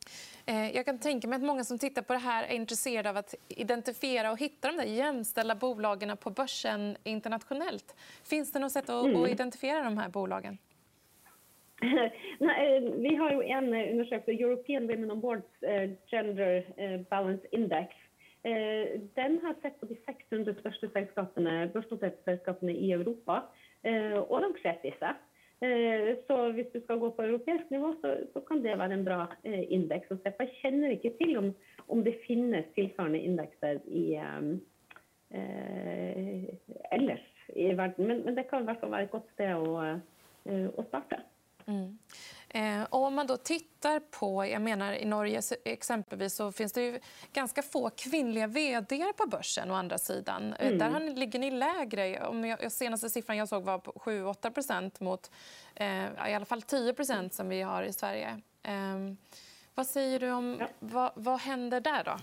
Eh, 0.45 0.75
jag 0.75 0.85
kan 0.85 0.99
tänka 0.99 1.27
mig 1.27 1.35
att 1.35 1.43
många 1.43 1.63
som 1.63 1.77
tittar 1.77 2.01
på 2.01 2.13
det 2.13 2.19
här 2.19 2.43
är 2.43 2.55
intresserade 2.55 3.09
av 3.09 3.17
att 3.17 3.35
identifiera 3.47 4.31
och 4.31 4.39
hitta 4.39 4.67
de 4.67 4.77
där 4.77 4.83
jämställda 4.83 5.55
bolagen 5.55 6.17
på 6.17 6.29
börsen 6.29 6.97
internationellt. 7.03 7.95
Finns 8.23 8.51
det 8.51 8.59
något 8.59 8.71
sätt 8.71 8.89
att, 8.89 9.05
mm. 9.05 9.23
att 9.23 9.29
identifiera 9.29 9.83
de 9.83 9.97
här 9.97 10.09
bolagen? 10.09 10.57
Nej, 12.39 12.77
eh, 12.77 12.93
vi 12.93 13.15
har 13.15 13.31
ju 13.31 13.43
en 13.43 13.73
eh, 13.73 13.91
undersökning, 13.91 14.41
European 14.41 14.87
Women 14.87 15.11
on 15.11 15.21
Boards 15.21 15.63
eh, 15.63 15.89
Gender 16.05 16.65
Balance 17.09 17.47
Index. 17.51 17.95
Den 19.13 19.39
har 19.43 19.55
sett 19.61 19.79
på 19.79 19.85
de 19.85 19.95
600 20.05 20.53
största 20.59 20.87
selskapene, 20.89 21.67
børsnoterte 21.73 22.23
selskapene 22.25 22.73
i 22.73 22.91
Europa, 22.91 23.35
og 24.29 24.41
de 24.41 24.71
disse. 24.81 25.11
Så 26.27 26.37
hvis 26.51 26.71
du 26.73 26.79
skal 26.81 26.97
gå 26.99 27.11
på 27.11 27.21
europeisk 27.21 27.69
nivå, 27.69 27.93
så, 28.01 28.15
så 28.33 28.41
kan 28.47 28.63
det 28.63 28.79
være 28.79 28.97
en 28.97 29.05
bra 29.05 29.27
indeks 29.45 30.09
å 30.09 30.17
se 30.23 30.33
på. 30.33 30.47
Jeg 30.47 30.57
kjenner 30.63 30.95
ikke 30.95 31.13
til 31.19 31.37
om, 31.37 31.51
om 31.87 32.01
det 32.01 32.15
finnes 32.25 32.65
tilsvarende 32.73 33.21
indekser 33.21 33.77
i, 33.85 34.17
um, 34.17 34.57
ellers 36.97 37.29
i 37.53 37.69
verden, 37.77 38.07
men, 38.07 38.25
men, 38.25 38.33
det 38.35 38.49
kan 38.49 38.65
i 38.65 38.71
hvert 38.71 38.81
fall 38.81 38.95
være 38.95 39.11
et 39.11 39.13
godt 39.13 39.29
sted 39.35 39.53
å, 39.53 39.77
Eh, 42.53 42.83
om 42.89 43.15
man 43.15 43.27
då 43.27 43.37
tittar 43.37 43.99
på... 43.99 44.45
jag 44.45 44.61
menar 44.61 44.93
I 44.93 45.05
Norge 45.05 45.41
exempelvis 45.65 46.35
så 46.35 46.51
finns 46.51 46.73
det 46.73 46.81
ju 46.81 46.99
ganska 47.33 47.61
få 47.61 47.89
kvinnliga 47.89 48.47
vd 48.47 49.13
på 49.17 49.27
börsen. 49.27 49.71
å 49.71 49.73
andra 49.73 49.97
sidan. 49.97 50.53
Eh, 50.53 50.67
mm. 50.67 50.77
Där 50.79 51.15
ligger 51.15 51.39
ni 51.39 51.51
lägre. 51.51 52.27
Om 52.27 52.45
jag, 52.45 52.71
senaste 52.71 53.09
siffran 53.09 53.37
jag 53.37 53.47
såg 53.47 53.63
var 53.63 53.77
7-8% 53.77 55.03
mot 55.03 55.31
eh, 55.75 56.29
i 56.31 56.33
alla 56.33 56.45
fall 56.45 56.59
10% 56.59 57.29
som 57.29 57.49
vi 57.49 57.61
har 57.61 57.83
i 57.83 57.93
Sverige. 57.93 58.41
Eh, 58.63 59.13
vad 59.75 59.87
säger 59.87 60.19
du 60.19 60.31
om... 60.31 60.57
Ja. 60.59 60.67
Vad, 60.79 61.11
vad 61.15 61.39
händer 61.39 61.81
där? 61.81 62.03
då? 62.03 62.17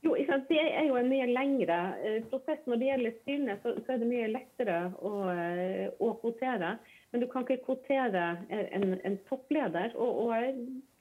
Jo, 0.00 0.14
Det 0.48 0.58
er 0.60 0.84
jo 0.86 0.96
en 0.96 1.08
mye 1.08 1.26
lengre 1.26 1.78
eh, 2.04 2.22
prosess. 2.30 2.60
Når 2.66 2.76
det 2.76 2.90
gjelder 2.90 3.14
styrene, 3.22 3.56
så, 3.62 3.74
er 3.92 3.98
det 3.98 4.08
mye 4.10 4.28
lettere 4.30 4.76
å, 4.98 5.12
eh, 5.32 5.88
å 5.98 6.12
kvotere. 6.20 6.76
Men 7.12 7.22
du 7.22 7.28
kan 7.30 7.46
ikke 7.46 7.64
kvotere 7.64 8.24
en, 8.50 8.96
en 9.04 9.18
toppleder. 9.28 9.94
Og, 9.94 10.26
og 10.26 10.32
jeg 10.34 10.56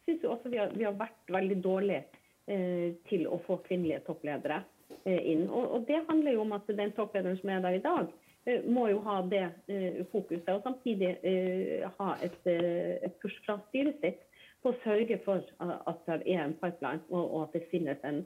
syns 0.06 0.28
også 0.30 0.52
vi 0.54 0.62
har, 0.62 0.76
vi 0.76 0.86
har, 0.88 0.96
vært 1.00 1.34
veldig 1.34 1.58
dårlige 1.64 2.04
eh, 2.48 2.94
til 3.10 3.26
å 3.28 3.40
få 3.48 3.60
kvinnelige 3.66 4.04
toppledere 4.08 4.62
eh, 5.04 5.22
inn. 5.34 5.48
Og, 5.50 5.66
og, 5.66 5.90
det 5.90 6.04
handler 6.10 6.38
jo 6.38 6.46
om 6.46 6.54
at 6.58 6.70
den 6.70 6.94
topplederen 6.98 7.42
som 7.42 7.52
er 7.52 7.66
der 7.66 7.80
i 7.80 7.84
dag, 7.84 8.14
eh, 8.46 8.70
må 8.70 8.88
jo 8.92 9.02
ha 9.08 9.20
det 9.32 9.44
eh, 9.72 10.02
fokuset. 10.14 10.54
Og 10.54 10.64
samtidig 10.68 11.16
eh, 11.26 11.90
ha 11.98 12.16
et, 12.26 12.40
eh, 12.52 12.96
et 13.10 13.20
push 13.24 13.42
fra 13.48 13.58
styret 13.70 14.00
sitt 14.04 14.24
på 14.62 14.74
å 14.74 14.80
sørge 14.82 15.20
for 15.26 15.46
at 15.62 16.08
det 16.08 16.24
er 16.26 16.42
en 16.42 16.58
pipeline, 16.58 17.04
og, 17.12 17.22
og 17.22 17.42
at 17.44 17.60
det 17.60 17.68
finnes 17.74 18.02
en 18.08 18.24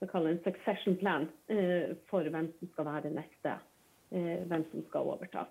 en 0.00 0.40
succession 0.44 0.96
plan 0.96 1.28
eh, 1.48 1.96
for 2.10 2.22
hvem 2.22 2.52
som 2.58 2.68
skal 2.72 2.86
være 2.86 3.10
neste, 3.10 3.54
eh, 4.14 4.44
hvem 4.46 4.64
som 4.70 4.84
skal 4.88 5.10
overta. 5.10 5.46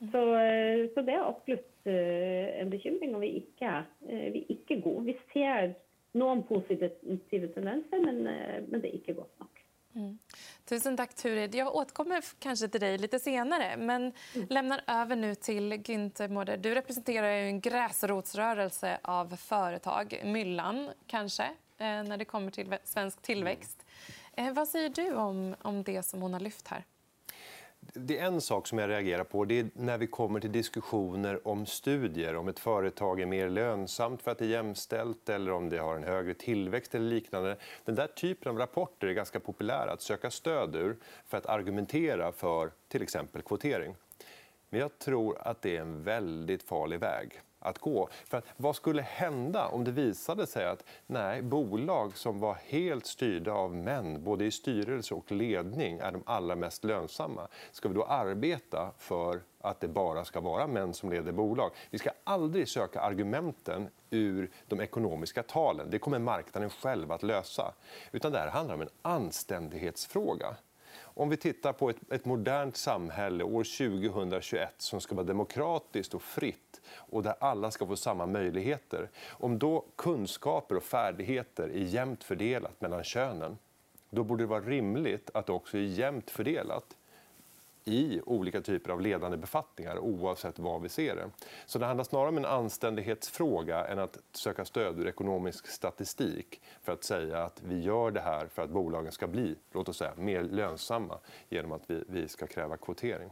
Mm. 0.00 0.10
Så, 0.10 0.22
eh, 0.36 0.84
så, 0.94 1.02
det 1.06 1.14
er 1.14 1.28
absolutt 1.28 1.70
en 1.86 2.70
bekymring, 2.72 3.10
og 3.12 3.20
vi 3.20 3.28
ikke, 3.42 3.70
vi 4.08 4.40
er 4.40 4.52
ikke 4.54 4.78
gode. 4.80 5.02
Vi 5.10 5.14
ser 5.34 5.74
noen 6.16 6.40
positive 6.48 7.50
tendenser, 7.52 8.00
men, 8.00 8.22
men 8.70 8.80
det 8.80 8.88
är 8.88 8.94
inte 8.96 9.12
godt 9.12 9.40
nok. 9.40 9.60
Mm. 9.94 10.18
Tusen 10.64 10.96
tack, 10.96 11.14
Turid. 11.14 11.54
Jag 11.54 11.74
återkommer 11.74 12.24
kanske 12.38 12.68
till 12.68 12.80
dig 12.80 12.98
lite 12.98 13.18
senare. 13.18 13.76
men 13.76 14.12
mm. 14.34 14.46
lämnar 14.50 14.80
över 14.86 15.16
nu 15.16 15.34
till 15.34 15.72
Günther 15.72 16.28
Mårder. 16.28 16.56
Du 16.56 16.74
representerar 16.74 17.28
en 17.28 17.60
gräsrotsrörelse 17.60 18.98
av 19.02 19.36
företag, 19.36 20.20
Myllan 20.24 20.90
kanske, 21.06 21.50
när 21.78 22.16
det 22.16 22.24
kommer 22.24 22.50
till 22.50 22.76
svensk 22.84 23.22
tillväxt. 23.22 23.86
Eh, 24.36 24.52
vad 24.52 24.68
säger 24.68 24.88
du 24.88 25.14
om, 25.14 25.54
om 25.62 25.82
det 25.82 26.02
som 26.02 26.22
hon 26.22 26.32
har 26.32 26.40
lyft 26.40 26.68
här? 26.68 26.84
Det 27.92 28.18
är 28.18 28.26
en 28.26 28.40
sak 28.40 28.66
som 28.66 28.78
jag 28.78 28.90
reagerar 28.90 29.24
på. 29.24 29.44
Det 29.44 29.58
är 29.58 29.70
när 29.74 29.98
vi 29.98 30.06
kommer 30.06 30.40
till 30.40 30.52
diskussioner 30.52 31.48
om 31.48 31.66
studier. 31.66 32.36
Om 32.36 32.48
ett 32.48 32.58
företag 32.58 33.20
är 33.20 33.26
mer 33.26 33.48
lönsamt 33.48 34.22
för 34.22 34.30
att 34.30 34.38
det 34.38 34.44
är 34.44 34.48
jämställt 34.48 35.28
eller 35.28 35.52
om 35.52 35.68
det 35.68 35.78
har 35.78 35.96
en 35.96 36.04
högre 36.04 36.34
tillväxt 36.34 36.94
eller 36.94 37.06
liknande. 37.06 37.56
Den 37.84 37.94
där 37.94 38.06
typen 38.06 38.50
av 38.50 38.58
rapporter 38.58 39.06
är 39.06 39.12
ganska 39.12 39.40
populära 39.40 39.92
att 39.92 40.02
söka 40.02 40.30
stöd 40.30 40.76
ur 40.76 40.96
för 41.26 41.38
att 41.38 41.46
argumentera 41.46 42.32
för 42.32 42.70
till 42.88 43.02
exempel 43.02 43.42
kvotering. 43.42 43.94
Men 44.70 44.80
jag 44.80 44.98
tror 44.98 45.38
att 45.40 45.62
det 45.62 45.76
är 45.76 45.80
en 45.80 46.02
väldigt 46.02 46.62
farlig 46.62 47.00
väg 47.00 47.40
att 47.64 47.78
gå. 47.78 48.08
För 48.24 48.38
att, 48.38 48.44
vad 48.56 48.76
skulle 48.76 49.02
hända 49.02 49.68
om 49.68 49.84
det 49.84 49.90
visade 49.90 50.46
sig 50.46 50.66
att 50.66 50.84
nej, 51.06 51.42
bolag 51.42 52.16
som 52.16 52.40
var 52.40 52.54
helt 52.54 53.06
styrda 53.06 53.52
av 53.52 53.74
män, 53.74 54.24
både 54.24 54.44
i 54.44 54.50
styrelse 54.50 55.14
och 55.14 55.32
ledning, 55.32 55.98
är 55.98 56.12
de 56.12 56.22
allra 56.26 56.56
mest 56.56 56.84
lönsamma? 56.84 57.48
Ska 57.72 57.88
vi 57.88 57.94
då 57.94 58.04
arbeta 58.04 58.90
för 58.98 59.40
att 59.60 59.80
det 59.80 59.88
bara 59.88 60.24
ska 60.24 60.40
vara 60.40 60.66
män 60.66 60.94
som 60.94 61.10
leder 61.10 61.32
bolag? 61.32 61.70
Vi 61.90 61.98
ska 61.98 62.10
aldrig 62.24 62.68
söka 62.68 63.00
argumenten 63.00 63.88
ur 64.10 64.50
de 64.68 64.80
ekonomiska 64.80 65.42
talen. 65.42 65.90
Det 65.90 65.98
kommer 65.98 66.18
marknaden 66.18 66.70
själv 66.70 67.12
att 67.12 67.22
lösa. 67.22 67.72
Utan 68.12 68.32
det 68.32 68.38
här 68.38 68.48
handlar 68.48 68.74
om 68.74 68.80
en 68.80 68.90
anständighetsfråga. 69.02 70.56
Om 71.16 71.28
vi 71.28 71.36
tittar 71.36 71.72
på 71.72 71.90
ett, 71.90 72.12
ett 72.12 72.24
modernt 72.24 72.76
samhälle 72.76 73.44
år 73.44 73.64
2021 73.64 74.74
som 74.78 75.00
ska 75.00 75.14
vara 75.14 75.26
demokratiskt 75.26 76.14
och 76.14 76.22
fritt 76.22 76.80
och 76.90 77.22
där 77.22 77.34
alla 77.40 77.70
ska 77.70 77.86
få 77.86 77.96
samma 77.96 78.26
möjligheter. 78.26 79.10
Om 79.30 79.58
då 79.58 79.84
kunskaper 79.96 80.76
och 80.76 80.82
färdigheter 80.82 81.68
är 81.68 81.84
jämnt 81.84 82.24
fördelat 82.24 82.80
mellan 82.80 83.04
könen 83.04 83.58
då 84.10 84.24
borde 84.24 84.42
det 84.42 84.46
vara 84.46 84.60
rimligt 84.60 85.30
att 85.34 85.46
det 85.46 85.52
också 85.52 85.78
är 85.78 85.82
jämnt 85.82 86.30
fördelat 86.30 86.96
i 87.84 88.20
olika 88.26 88.60
typer 88.60 88.90
av 88.90 89.00
ledande 89.00 89.36
befattningar 89.36 89.98
oavsett 89.98 90.58
var 90.58 90.78
vi 90.78 90.88
ser 90.88 91.16
det. 91.16 91.30
Så 91.66 91.78
det 91.78 91.86
handlar 91.86 92.04
snarare 92.04 92.28
om 92.28 92.36
en 92.36 92.44
anständighetsfråga 92.44 93.86
än 93.86 93.98
att 93.98 94.18
söka 94.32 94.64
stöd 94.64 94.98
ur 94.98 95.08
ekonomisk 95.08 95.66
statistik 95.66 96.62
för 96.82 96.92
att 96.92 97.04
säga 97.04 97.44
att 97.44 97.62
vi 97.62 97.82
gör 97.82 98.10
det 98.10 98.20
här 98.20 98.46
för 98.46 98.62
att 98.62 98.70
bolagen 98.70 99.12
ska 99.12 99.26
bli 99.26 99.56
låt 99.72 99.88
oss 99.88 99.96
säga, 99.96 100.12
mer 100.16 100.42
lönsamma 100.42 101.18
genom 101.48 101.72
att 101.72 101.82
vi, 101.86 102.04
vi 102.08 102.28
ska 102.28 102.46
kräva 102.46 102.76
kvotering. 102.76 103.30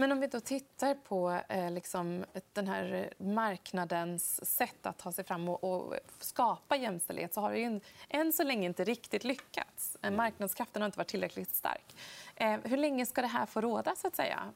Men 0.00 0.12
om 0.12 0.20
vi 0.20 0.26
då 0.26 0.40
tittar 0.40 0.94
på 0.94 1.40
eh, 1.48 1.70
liksom, 1.70 2.24
den 2.52 2.66
här 2.66 3.12
marknadens 3.18 4.56
sätt 4.56 4.86
att 4.86 4.98
ta 4.98 5.12
sig 5.12 5.24
fram 5.24 5.48
och, 5.48 5.64
och 5.64 5.94
skapa 6.18 6.76
jämställdhet 6.76 7.34
så 7.34 7.40
har 7.40 7.52
det 7.52 7.58
ju 7.58 7.80
än 8.08 8.32
så 8.32 8.42
länge 8.42 8.66
inte 8.66 8.84
riktigt 8.84 9.24
lyckats. 9.24 9.96
Eh, 10.02 10.10
marknadskraften 10.10 10.82
har 10.82 10.86
inte 10.86 10.98
varit 10.98 11.08
tillräckligt 11.08 11.54
stark. 11.54 11.96
Eh, 12.36 12.56
hur 12.64 12.76
länge 12.76 13.06
ska 13.06 13.20
det 13.20 13.26
här 13.26 13.46
få 13.46 13.60
råda? 13.60 13.94
så 13.96 14.06
att 14.06 14.16
säga? 14.16 14.52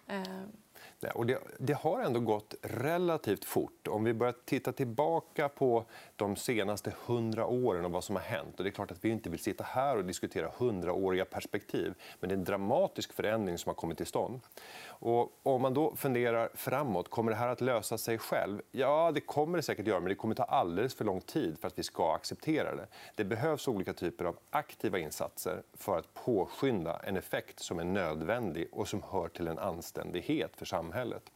Nej, 1.05 1.13
och 1.15 1.27
det, 1.27 1.39
det, 1.59 1.73
har 1.73 2.01
ändå 2.01 2.21
gått 2.21 2.55
relativt 2.63 3.45
fort. 3.45 3.89
Om 3.89 4.05
vi 4.05 4.15
börjar 4.15 4.35
titta 4.45 4.73
tillbaka 4.73 5.49
på 5.49 5.85
de 6.17 6.37
senaste 6.37 6.93
hundra 7.07 7.47
åren 7.47 7.85
och 7.85 7.91
vad 7.91 8.05
som 8.05 8.17
har 8.17 8.23
hänt. 8.23 8.59
Och 8.59 8.65
det 8.65 8.71
är 8.71 8.73
klart 8.73 8.91
att 8.91 9.05
vi 9.05 9.09
inte 9.09 9.31
vill 9.31 9.39
sitta 9.39 9.65
här 9.65 9.97
och 9.97 10.05
diskutera 10.05 10.51
hundraåriga 10.59 11.25
perspektiv. 11.25 11.95
Men 12.21 12.29
det 12.29 12.35
är 12.35 12.37
en 12.37 12.45
dramatisk 12.45 13.13
förändring 13.13 13.59
som 13.59 13.71
har 13.71 13.75
kommit 13.75 13.97
till 13.97 14.07
stånd. 14.07 14.41
Och 14.87 15.41
om 15.43 15.63
man 15.63 15.75
då 15.75 15.97
funderar 15.97 16.49
framåt, 16.55 17.11
kommer 17.11 17.31
det 17.33 17.37
här 17.37 17.49
att 17.49 17.61
lösa 17.61 17.99
sig 17.99 18.19
själv? 18.19 18.63
Ja, 18.71 19.11
det 19.15 19.21
kommer 19.21 19.57
det 19.59 19.63
säkert 19.63 19.87
göra, 19.87 20.01
men 20.01 20.09
det 20.09 20.15
kommer 20.15 20.35
ta 20.35 20.45
alldeles 20.45 20.95
för 20.95 21.05
lång 21.05 21.21
tid 21.21 21.59
för 21.59 21.69
att 21.69 21.79
vi 21.79 21.83
ska 21.83 22.15
acceptera 22.15 22.77
det. 22.77 22.87
Det 23.15 23.25
behövs 23.25 23.69
olika 23.69 23.93
typer 23.93 24.25
av 24.25 24.37
aktiva 24.51 24.99
insatser 24.99 25.63
för 25.75 25.99
att 25.99 26.15
påskynda 26.15 27.01
en 27.05 27.17
effekt 27.17 27.61
som 27.61 27.79
är 27.79 27.85
nödvändig 27.85 28.69
och 28.73 28.89
som 28.89 29.03
hör 29.11 29.29
till 29.29 29.49
en 29.49 29.59
anständighet 29.59 30.57
för 30.57 30.65
samhället 30.65 30.94
samhället. 30.95 31.34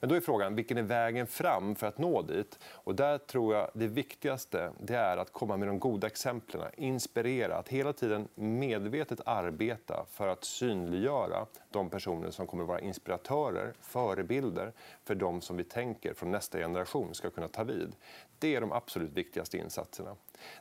Men 0.00 0.08
då 0.08 0.14
är 0.14 0.20
frågan 0.20 0.54
vilken 0.54 0.78
är 0.78 0.82
vägen 0.82 1.26
fram 1.26 1.74
för 1.74 1.86
att 1.86 1.98
nå 1.98 2.22
dit? 2.22 2.58
Och 2.64 2.94
där 2.94 3.18
tror 3.18 3.54
jag 3.54 3.70
det 3.74 3.86
viktigaste 3.86 4.72
det 4.80 4.96
är 4.96 5.16
att 5.16 5.32
komma 5.32 5.56
med 5.56 5.68
de 5.68 5.78
goda 5.78 6.06
exemplen, 6.06 6.70
inspirera, 6.76 7.56
att 7.56 7.68
hela 7.68 7.92
tiden 7.92 8.28
medvetet 8.34 9.20
arbeta 9.24 10.06
för 10.10 10.28
att 10.28 10.44
synliggöra 10.44 11.46
de 11.70 11.90
personer 11.90 12.30
som 12.30 12.46
kommer 12.46 12.62
att 12.62 12.68
vara 12.68 12.80
inspiratörer, 12.80 13.72
förebilder 13.80 14.72
för 15.04 15.14
de 15.14 15.40
som 15.40 15.56
vi 15.56 15.64
tänker 15.64 16.14
från 16.14 16.30
nästa 16.30 16.58
generation 16.58 17.14
ska 17.14 17.30
kunna 17.30 17.48
ta 17.48 17.64
vid. 17.64 17.92
Det 18.38 18.54
är 18.54 18.60
de 18.60 18.72
absolut 18.72 19.12
viktigaste 19.12 19.58
insatserna. 19.58 20.16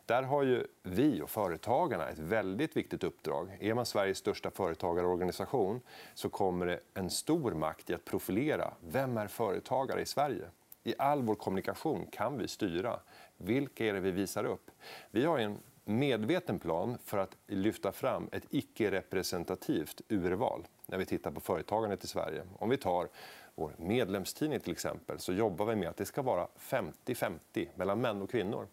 Där 0.05 0.23
har 0.23 0.43
ju 0.43 0.67
vi 0.83 1.21
och 1.21 1.29
företagarna 1.29 2.07
ett 2.07 2.19
väldigt 2.19 2.77
viktigt 2.77 3.03
uppdrag. 3.03 3.57
Är 3.59 3.73
man 3.73 3.85
Sveriges 3.85 4.17
största 4.17 4.51
företagarorganisation 4.51 5.81
så 6.13 6.29
kommer 6.29 6.65
det 6.65 6.79
en 6.93 7.09
stor 7.09 7.51
makt 7.51 7.89
i 7.89 7.93
att 7.93 8.05
profilera 8.05 8.73
vem 8.79 9.17
är 9.17 9.27
företagare 9.27 10.01
i 10.01 10.05
Sverige. 10.05 10.45
I 10.83 10.93
all 10.97 11.21
vår 11.21 11.35
kommunikation 11.35 12.07
kan 12.11 12.37
vi 12.37 12.47
styra. 12.47 12.99
Vilka 13.37 13.85
är 13.85 13.93
det 13.93 13.99
vi 13.99 14.11
visar 14.11 14.43
upp? 14.43 14.71
Vi 15.11 15.25
har 15.25 15.39
en 15.39 15.57
medveten 15.85 16.59
plan 16.59 16.97
för 17.03 17.17
att 17.17 17.37
lyfta 17.47 17.91
fram 17.91 18.29
ett 18.31 18.45
icke-representativt 18.49 20.01
urval 20.09 20.67
när 20.85 20.97
vi 20.97 21.05
tittar 21.05 21.31
på 21.31 21.39
företagandet 21.39 22.03
i 22.03 22.07
Sverige. 22.07 22.43
Om 22.59 22.69
vi 22.69 22.77
tar 22.77 23.07
vår 23.55 23.71
medlemstidning 23.77 24.59
till 24.59 24.71
exempel 24.71 25.19
så 25.19 25.33
jobbar 25.33 25.65
vi 25.65 25.75
med 25.75 25.89
att 25.89 25.97
det 25.97 26.05
ska 26.05 26.21
vara 26.21 26.47
50-50 26.59 27.67
mellan 27.75 28.01
män 28.01 28.21
och 28.21 28.29
kvinnor. 28.29 28.67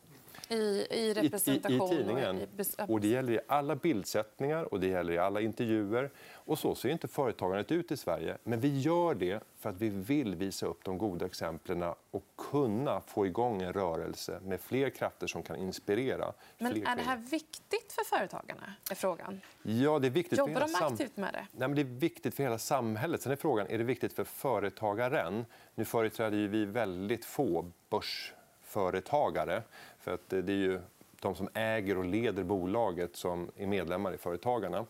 I, 0.53 0.87
i 0.91 1.15
representation? 1.15 1.93
I, 1.93 1.95
i, 1.95 2.01
i 2.01 2.05
tidningen. 2.05 2.49
Och, 2.79 2.91
och 2.91 3.01
det 3.01 3.09
gäller 3.09 3.33
i 3.33 3.41
alla 3.47 3.77
bildsättningar 3.77 4.65
och 4.65 4.81
det 4.81 4.87
gäller 4.87 5.13
i 5.13 5.19
alla 5.19 5.41
intervjuer. 5.41 6.11
Och 6.45 6.59
så 6.59 6.75
ser 6.75 6.89
inte 6.89 7.09
företagandet 7.09 7.73
ut 7.73 7.93
i 7.93 7.97
Sverige. 7.97 8.39
Men 8.45 8.61
vi 8.61 8.81
gör 8.81 9.15
det 9.15 9.43
för 9.59 9.71
att 9.71 9.81
vi 9.81 9.89
vill 9.89 10.35
visa 10.35 10.67
upp 10.67 10.85
de 10.85 10.99
goda 10.99 11.27
exemplen 11.27 11.83
och 12.11 12.25
kunna 12.37 13.01
få 13.01 13.27
igång 13.27 13.63
en 13.63 13.73
rörelse 13.73 14.41
med 14.43 14.61
fler 14.61 14.91
krafter 14.91 15.27
som 15.27 15.43
kan 15.43 15.57
inspirera 15.57 16.33
Men 16.59 16.87
är 16.87 16.97
det 16.97 17.03
här 17.03 17.17
viktigt 17.17 17.93
för 17.93 18.05
företagarna? 18.05 18.75
Är 18.91 18.95
frågan. 18.95 19.41
Ja, 19.63 19.99
det 19.99 20.09
är 20.09 20.11
viktigt 20.11 20.39
Jobbar 20.39 20.61
för 20.61 20.79
de 20.79 20.85
aktivt 20.85 21.17
med 21.17 21.33
det? 21.33 21.47
Nej, 21.53 21.69
men 21.69 21.75
det 21.75 21.81
är 21.83 22.01
viktigt 22.01 22.35
för 22.35 22.43
hela 22.43 22.59
samhället. 22.59 23.23
Sen 23.23 23.33
är 23.33 23.37
frågan, 23.37 23.67
är 23.71 23.79
det 23.79 23.85
viktigt 23.85 24.13
för 24.13 24.25
företagaren? 24.25 25.45
Nu 25.75 25.85
företräder 25.85 26.49
vi 26.49 26.65
väldigt 26.65 27.25
få 27.25 27.71
börsföretagare. 27.91 29.63
För 30.03 30.15
att 30.15 30.33
eh, 30.33 30.39
det 30.39 30.53
är 30.53 30.57
ju 30.57 30.81
de 31.21 31.35
som 31.35 31.49
äger 31.55 31.99
och 31.99 32.05
leder 32.05 32.45
bolaget 32.45 33.17
som 33.17 33.51
är 33.57 33.67
medlemmar 33.67 34.15
i 34.15 34.19
Företagarna. 34.19 34.87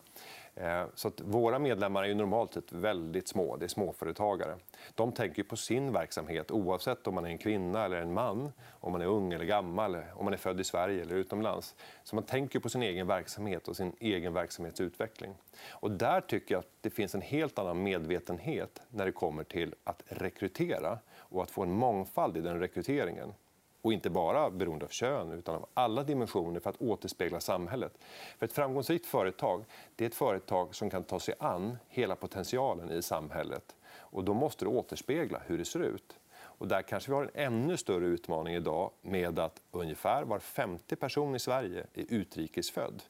Eh, 0.54 0.84
så 0.94 1.08
att 1.08 1.20
våra 1.20 1.58
medlemmar 1.58 2.04
är 2.04 2.14
normalt 2.14 2.54
sett 2.54 2.72
väldigt 2.72 3.28
små. 3.28 3.56
Det 3.56 3.66
är 3.66 3.68
småföretagare. 3.68 4.56
De 4.94 5.12
tänker 5.12 5.42
på 5.42 5.56
sin 5.56 5.92
verksamhet 5.92 6.50
oavsett 6.50 7.06
om 7.06 7.14
man 7.14 7.24
är 7.24 7.28
en 7.28 7.38
kvinna 7.38 7.84
eller 7.84 7.96
en 7.96 8.12
man, 8.12 8.52
om 8.70 8.92
man 8.92 9.00
är 9.00 9.06
ung 9.06 9.32
eller 9.32 9.44
gammal, 9.44 9.96
om 10.14 10.24
man 10.24 10.32
är 10.32 10.38
född 10.38 10.60
i 10.60 10.64
Sverige 10.64 11.02
eller 11.02 11.14
utomlands. 11.14 11.74
Så 12.04 12.14
man 12.14 12.24
tänker 12.24 12.60
på 12.60 12.68
sin 12.68 12.82
egen 12.82 13.06
verksamhet 13.06 13.68
och 13.68 13.76
sin 13.76 13.92
egen 14.00 14.32
verksamhetsutveckling. 14.32 15.34
Och 15.70 15.90
där 15.90 16.20
tycker 16.20 16.54
jag 16.54 16.60
att 16.60 16.72
det 16.80 16.90
finns 16.90 17.14
en 17.14 17.22
helt 17.22 17.58
annan 17.58 17.82
medvetenhet 17.82 18.82
när 18.90 19.06
det 19.06 19.12
kommer 19.12 19.44
till 19.44 19.74
att 19.84 20.02
rekrytera 20.06 20.98
och 21.16 21.42
att 21.42 21.50
få 21.50 21.62
en 21.62 21.72
mångfald 21.72 22.36
i 22.36 22.40
den 22.40 22.60
rekryteringen 22.60 23.34
och 23.82 23.92
inte 23.92 24.10
bara 24.10 24.50
beroende 24.50 24.84
av 24.84 24.88
kön 24.88 25.32
utan 25.32 25.54
av 25.54 25.68
alla 25.74 26.02
dimensioner 26.02 26.60
för 26.60 26.70
att 26.70 26.82
återspegla 26.82 27.40
samhället. 27.40 27.98
För 28.38 28.46
ett 28.46 28.52
framgångsrikt 28.52 29.06
företag 29.06 29.64
det 29.96 30.04
är 30.04 30.08
ett 30.08 30.14
företag 30.14 30.74
som 30.74 30.90
kan 30.90 31.04
ta 31.04 31.20
sig 31.20 31.34
an 31.38 31.78
hela 31.88 32.16
potentialen 32.16 32.90
i 32.90 33.02
samhället. 33.02 33.76
Och 33.94 34.24
då 34.24 34.34
måste 34.34 34.64
det 34.64 34.68
återspegla 34.68 35.42
hur 35.46 35.58
det 35.58 35.64
ser 35.64 35.80
ut. 35.80 36.18
Och 36.34 36.68
där 36.68 36.82
kanske 36.82 37.10
vi 37.10 37.16
har 37.16 37.30
en 37.34 37.52
ännu 37.52 37.76
större 37.76 38.06
utmaning 38.06 38.54
idag 38.54 38.90
med 39.02 39.38
att 39.38 39.62
ungefär 39.70 40.24
var 40.24 40.38
femte 40.38 40.96
person 40.96 41.34
i 41.34 41.38
Sverige 41.38 41.86
är 41.94 42.04
utrikesfödd. 42.08 43.02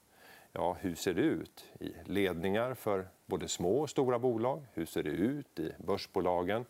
Ja, 0.53 0.77
hur 0.81 0.95
ser 0.95 1.15
det 1.15 1.21
ut 1.21 1.65
i 1.81 1.95
ledningar 2.05 2.75
för 2.75 3.09
både 3.27 3.49
små 3.49 3.81
och 3.81 3.91
stora 3.91 4.19
bolag? 4.19 4.63
Hur 4.75 4.87
ser 4.87 5.03
det 5.03 5.11
ut 5.11 5.59
i 5.59 5.73
börsbolagen? 5.79 6.65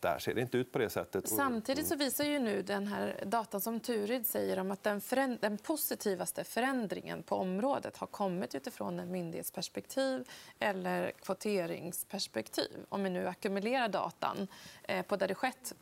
Där 0.00 0.18
ser 0.18 0.34
det 0.34 0.40
inte 0.40 0.58
ut 0.58 0.72
på 0.72 0.78
det 0.78 0.90
sättet. 0.90 1.28
Samtidigt 1.28 1.86
så 1.86 1.96
visar 1.96 2.24
ju 2.24 2.38
nu 2.38 2.62
den 2.62 2.86
här 2.86 3.24
datan 3.26 3.60
som 3.60 3.80
Turid 3.80 4.26
säger 4.26 4.58
om 4.58 4.70
att 4.70 4.82
den, 4.82 5.00
den 5.40 5.58
positivaste 5.58 6.44
förändringen 6.44 7.22
på 7.22 7.36
området 7.36 7.96
har 7.96 8.06
kommit 8.06 8.54
utifrån 8.54 9.00
ett 9.00 9.08
myndighetsperspektiv 9.08 10.28
eller 10.58 11.10
kvoteringsperspektiv. 11.10 12.86
Om 12.88 13.02
vi 13.02 13.10
nu 13.10 13.28
ackumulerar 13.28 13.88
datan 13.88 14.48
eh, 14.82 15.02
på 15.02 15.16
där 15.16 15.28
det 15.28 15.34
skett 15.34 15.74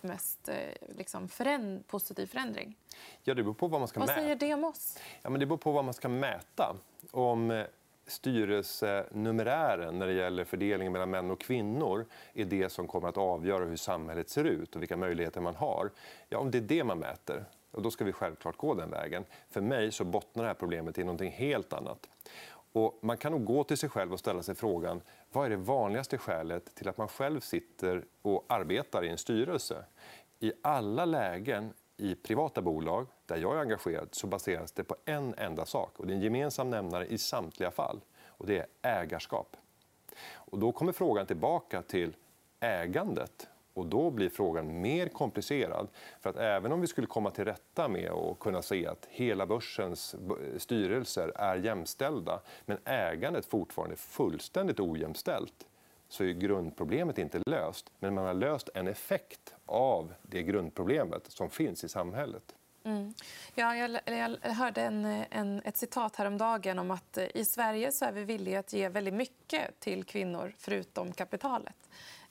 mest 0.00 0.48
eh, 0.48 0.56
liksom, 0.96 1.28
föränd 1.28 1.86
positiv 1.86 2.26
förändring. 2.26 2.76
Ja, 3.22 3.34
det 3.34 3.42
beror 3.42 3.54
på 3.54 3.68
vad 3.68 3.80
man 3.80 3.88
ska 3.88 4.00
vad 4.00 4.08
mäta. 4.08 4.20
säger 4.20 4.36
det 4.36 4.54
om 4.54 4.64
oss? 4.64 4.98
Ja, 5.22 5.30
men 5.30 5.40
det 5.40 5.46
beror 5.46 5.58
på 5.58 5.72
vad 5.72 5.84
man 5.84 5.94
ska 5.94 6.08
mäta. 6.08 6.76
Om 7.10 7.50
eh, 7.50 7.64
styrelsenumerären 8.10 9.98
när 9.98 10.06
det 10.06 10.12
gäller 10.12 10.44
fördelningen 10.44 10.92
mellan 10.92 11.10
män 11.10 11.30
och 11.30 11.40
kvinnor 11.40 12.06
är 12.32 12.44
det 12.44 12.68
som 12.68 12.86
kommer 12.86 13.08
att 13.08 13.18
avgöra 13.18 13.64
hur 13.64 13.76
samhället 13.76 14.28
ser 14.28 14.44
ut 14.44 14.76
och 14.76 14.82
vilka 14.82 14.96
möjligheter 14.96 15.40
man 15.40 15.54
har. 15.54 15.90
Ja, 16.28 16.38
om 16.38 16.50
det 16.50 16.58
är 16.58 16.62
det 16.62 16.84
man 16.84 16.98
mäter, 16.98 17.44
och 17.70 17.82
då 17.82 17.90
ska 17.90 18.04
vi 18.04 18.12
självklart 18.12 18.56
gå 18.56 18.74
den 18.74 18.90
vägen. 18.90 19.24
För 19.50 19.60
mig 19.60 19.92
så 19.92 20.04
bottnar 20.04 20.42
det 20.42 20.48
här 20.48 20.54
problemet 20.54 20.98
i 20.98 21.04
någonting 21.04 21.30
helt 21.30 21.72
annat. 21.72 22.08
Och 22.72 22.98
man 23.02 23.16
kan 23.16 23.32
nog 23.32 23.44
gå 23.44 23.64
till 23.64 23.78
sig 23.78 23.88
själv 23.88 24.12
och 24.12 24.18
ställa 24.18 24.42
sig 24.42 24.54
frågan 24.54 25.00
vad 25.32 25.46
är 25.46 25.50
det 25.50 25.56
vanligaste 25.56 26.18
skälet 26.18 26.74
till 26.74 26.88
att 26.88 26.98
man 26.98 27.08
själv 27.08 27.40
sitter 27.40 28.04
och 28.22 28.44
arbetar 28.48 29.04
i 29.04 29.08
en 29.08 29.18
styrelse? 29.18 29.84
I 30.38 30.52
alla 30.62 31.04
lägen 31.04 31.72
i 31.96 32.14
privata 32.14 32.62
bolag 32.62 33.06
där 33.30 33.36
jag 33.36 33.56
är 33.56 33.60
engagerad 33.60 34.08
så 34.12 34.26
baseras 34.26 34.72
det 34.72 34.84
på 34.84 34.96
en 35.04 35.34
enda 35.36 35.66
sak. 35.66 36.00
och 36.00 36.06
Det 36.06 36.12
är 36.12 36.14
en 36.14 36.22
gemensam 36.22 36.70
nämnare 36.70 37.06
i 37.06 37.18
samtliga 37.18 37.70
fall. 37.70 38.00
och 38.26 38.46
Det 38.46 38.58
är 38.58 38.66
ägarskap. 38.82 39.56
Och 40.32 40.58
då 40.58 40.72
kommer 40.72 40.92
frågan 40.92 41.26
tillbaka 41.26 41.82
till 41.82 42.16
ägandet. 42.60 43.48
Och 43.74 43.86
Då 43.86 44.10
blir 44.10 44.28
frågan 44.28 44.80
mer 44.80 45.08
komplicerad. 45.08 45.88
För 46.20 46.30
att 46.30 46.36
Även 46.36 46.72
om 46.72 46.80
vi 46.80 46.86
skulle 46.86 47.06
komma 47.06 47.30
till 47.30 47.44
rätta 47.44 47.88
med 47.88 48.10
och 48.10 48.38
kunna 48.38 48.62
se 48.62 48.86
att 48.86 49.06
hela 49.10 49.46
börsens 49.46 50.16
styrelser 50.58 51.32
är 51.36 51.56
jämställda 51.56 52.40
men 52.64 52.78
ägandet 52.84 53.46
fortfarande 53.46 53.94
är 53.94 53.96
fullständigt 53.96 54.80
ojämställt 54.80 55.66
så 56.08 56.24
är 56.24 56.32
grundproblemet 56.32 57.18
inte 57.18 57.42
löst. 57.46 57.90
Men 57.98 58.14
man 58.14 58.24
har 58.24 58.34
löst 58.34 58.68
en 58.74 58.88
effekt 58.88 59.54
av 59.66 60.14
det 60.22 60.42
grundproblemet 60.42 61.22
som 61.28 61.50
finns 61.50 61.84
i 61.84 61.88
samhället. 61.88 62.54
Mm. 62.90 63.14
Ja, 63.54 63.76
jag, 63.76 64.00
jag 64.04 64.50
hörde 64.50 64.82
en, 64.82 65.04
en, 65.30 65.62
ett 65.64 65.76
citat 65.76 66.16
häromdagen 66.16 66.78
om 66.78 66.90
att 66.90 67.18
eh, 67.18 67.26
i 67.34 67.44
Sverige 67.44 67.92
så 67.92 68.04
är 68.04 68.12
vi 68.12 68.24
villiga 68.24 68.58
att 68.58 68.72
ge 68.72 68.88
väldigt 68.88 69.14
mycket 69.14 69.80
till 69.80 70.04
kvinnor 70.04 70.54
förutom 70.58 71.12
kapitalet. 71.12 71.76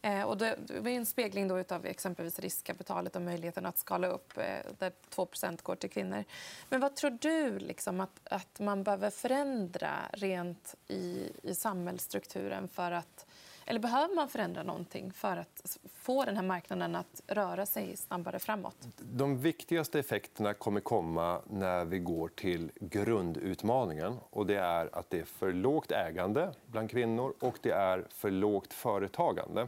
Eh, 0.02 0.24
och 0.24 0.38
det 0.38 0.48
är 0.70 0.88
en 0.88 1.06
spegling 1.06 1.48
då 1.48 1.64
av 1.70 1.86
exempelvis 1.86 2.40
riskkapitalet 2.40 3.16
och 3.16 3.22
möjligheten 3.22 3.66
att 3.66 3.78
skala 3.78 4.08
upp 4.08 4.38
eh, 4.38 4.44
där 4.78 4.92
2% 5.16 5.64
går 5.64 5.76
till 5.76 5.90
kvinnor. 5.90 6.24
Men 6.70 6.82
vad 6.82 6.96
tror 6.96 7.18
du 7.22 7.60
liksom, 7.60 8.02
att, 8.02 8.20
att 8.24 8.60
man 8.60 8.84
behöver 8.84 9.10
förändra 9.10 9.96
rent 10.14 10.76
i, 10.88 11.32
i 11.44 11.56
samhällsstrukturen 11.56 12.68
för 12.68 12.92
att 12.92 13.26
eller 13.70 13.80
behöver 13.80 14.16
man 14.16 14.30
förändra 14.30 14.64
någonting 14.64 15.14
för 15.14 15.38
att 15.38 15.78
få 15.94 16.26
den 16.26 16.36
här 16.36 16.44
marknaden 16.44 16.96
att 16.96 17.22
röra 17.28 17.66
sig 17.66 17.98
snabbare 17.98 18.40
framåt? 18.40 18.76
De 18.98 19.38
viktigaste 19.38 20.00
effekterna 20.00 20.54
kommer 20.54 20.82
komma 20.82 21.42
när 21.50 21.86
vi 21.86 22.00
går 22.00 22.28
till 22.28 22.72
grundutmaningen. 22.76 24.18
Och 24.30 24.46
det 24.46 24.56
är 24.56 24.96
att 24.96 25.10
det 25.10 25.20
är 25.20 25.26
för 25.26 25.54
lågt 25.54 25.92
ägande 25.92 26.54
bland 26.66 26.90
kvinnor 26.90 27.34
och 27.40 27.58
det 27.62 27.72
är 27.72 28.08
för 28.10 28.32
lågt 28.32 28.74
företagande. 28.74 29.68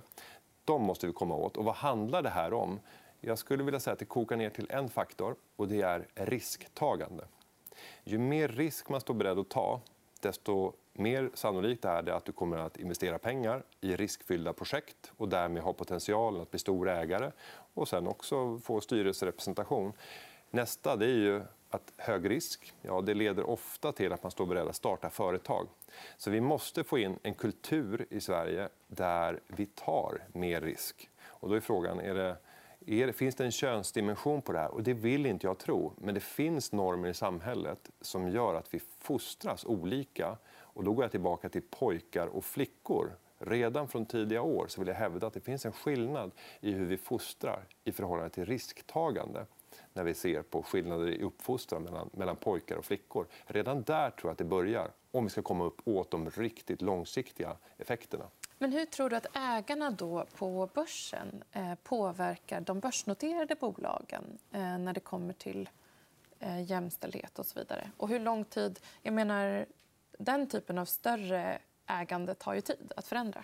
De 0.65 0.81
måste 0.81 1.08
vi 1.08 1.13
komma 1.13 1.36
åt. 1.36 1.58
Och 1.58 1.65
vad 1.65 1.75
handlar 1.75 2.22
det 2.22 2.29
här 2.29 2.53
om? 2.53 2.79
Jag 3.20 3.38
skulle 3.38 3.63
vilja 3.63 3.79
säga 3.79 3.93
att 3.93 4.00
det 4.00 4.05
kokar 4.05 4.36
ner 4.36 4.50
till 4.50 4.67
en 4.70 4.89
faktor 4.89 5.36
och 5.55 5.67
det 5.67 5.81
är 5.81 6.08
risktagande. 6.15 7.24
Ju 8.03 8.17
mer 8.17 8.48
risk 8.48 8.89
man 8.89 9.01
står 9.01 9.13
beredd 9.13 9.39
att 9.39 9.50
ta, 9.50 9.81
desto 10.21 10.73
mer 10.93 11.29
sannolikt 11.33 11.85
är 11.85 12.01
det 12.01 12.15
att 12.15 12.25
du 12.25 12.31
kommer 12.31 12.57
att 12.57 12.77
investera 12.77 13.19
pengar 13.19 13.63
i 13.81 13.95
riskfyllda 13.95 14.53
projekt 14.53 15.11
och 15.17 15.29
därmed 15.29 15.63
ha 15.63 15.73
potentialen 15.73 16.41
att 16.41 16.51
bli 16.51 16.60
stor 16.60 16.89
ägare 16.89 17.31
och 17.73 17.88
sen 17.88 18.07
också 18.07 18.60
få 18.60 18.81
styrelserepresentation. 18.81 19.93
Nästa 20.49 20.95
det 20.95 21.05
är 21.05 21.17
ju 21.17 21.41
att 21.69 21.93
hög 21.97 22.29
risk 22.29 22.73
ja, 22.81 23.01
det 23.01 23.13
leder 23.13 23.49
ofta 23.49 23.91
till 23.91 24.13
att 24.13 24.23
man 24.23 24.31
står 24.31 24.45
beredd 24.45 24.67
att 24.67 24.75
starta 24.75 25.10
företag. 25.10 25.67
Så 26.17 26.31
vi 26.31 26.41
måste 26.41 26.84
få 26.84 26.97
in 26.97 27.19
en 27.23 27.34
kultur 27.34 28.05
i 28.10 28.21
Sverige 28.21 28.69
där 28.88 29.39
vi 29.47 29.65
tar 29.65 30.21
mer 30.34 30.62
risk. 30.62 31.10
Och 31.23 31.49
då 31.49 31.55
är 31.55 31.60
frågan, 31.60 31.99
är 31.99 32.13
det, 32.13 32.38
är 32.88 33.12
finns 33.12 33.36
det 33.36 33.46
en 33.46 33.52
könsdimension 33.52 34.41
på 34.41 34.52
det 34.52 34.60
här? 34.60 34.72
Och 34.72 34.84
det 34.84 34.94
vill 34.94 35.26
inte 35.26 35.48
jag 35.48 35.58
tro. 35.58 35.94
Men 35.98 36.13
det 36.13 36.20
finns 36.20 36.72
normer 36.72 37.10
i 37.10 37.13
samhället 37.13 37.91
som 38.02 38.30
gör 38.30 38.56
att 38.56 38.74
vi 38.74 38.80
fostras 39.00 39.65
olika 39.65 40.38
och 40.54 40.84
då 40.84 40.94
går 40.94 41.04
jag 41.04 41.12
tillbaka 41.12 41.50
till 41.50 41.62
pojkar 41.70 42.28
och 42.28 42.46
flickor. 42.46 43.12
Redan 43.39 43.88
från 43.88 44.06
tidiga 44.06 44.41
år 44.41 44.65
så 44.67 44.82
vill 44.82 44.88
jag 44.88 44.96
hävda 44.96 45.28
att 45.28 45.34
det 45.34 45.41
finns 45.41 45.65
en 45.65 45.72
skillnad 45.72 46.32
i 46.60 46.72
hur 46.72 46.86
vi 46.86 46.98
fostrar 46.98 47.67
i 47.84 47.91
förhållande 47.91 48.30
till 48.30 48.46
risktagande 48.46 49.46
när 49.94 50.04
vi 50.04 50.13
ser 50.13 50.41
på 50.41 50.63
skillnader 50.63 51.08
i 51.08 51.24
uppfostran 51.24 51.84
mellan, 51.84 52.10
mellan 52.13 52.36
pojkar 52.36 52.76
och 52.76 52.86
flickor. 52.86 53.28
Redan 53.46 53.84
där 53.84 54.10
tror 54.10 54.30
jag 54.30 54.32
att 54.32 54.38
det 54.38 54.44
börjar 54.44 54.91
om 55.12 55.24
vi 55.24 55.30
ska 55.30 55.41
komma 55.41 55.63
upp 55.63 55.82
åt 55.88 56.12
de 56.12 56.30
riktigt 56.30 56.82
långsiktiga 56.82 57.58
effekterna. 57.78 58.26
Men 58.62 58.71
hur 58.71 58.86
tror 58.86 59.10
du 59.10 59.15
att 59.15 59.38
ägarna 59.38 59.91
då 59.91 60.26
på 60.38 60.69
börsen 60.74 61.43
eh, 61.52 61.76
påverkar 61.84 62.62
de 62.62 62.80
börsnoterade 62.80 63.56
bolagen 63.56 64.24
eh, 64.52 64.78
när 64.78 64.93
det 64.93 65.00
kommer 65.00 65.34
till 65.34 65.69
eh, 66.39 66.63
jämställdhet 66.63 67.39
och 67.39 67.45
så 67.45 67.60
vidare? 67.60 67.91
Och 67.97 68.10
hur 68.10 68.19
lång 68.19 68.45
tid... 68.45 68.80
Jag 69.02 69.13
menar, 69.13 69.65
den 70.17 70.47
typen 70.47 70.78
av 70.78 70.86
större 70.86 71.60
ägande 71.88 72.34
tar 72.34 72.54
ju 72.54 72.62
tid 72.62 72.93
att 72.95 73.08
förändra. 73.08 73.43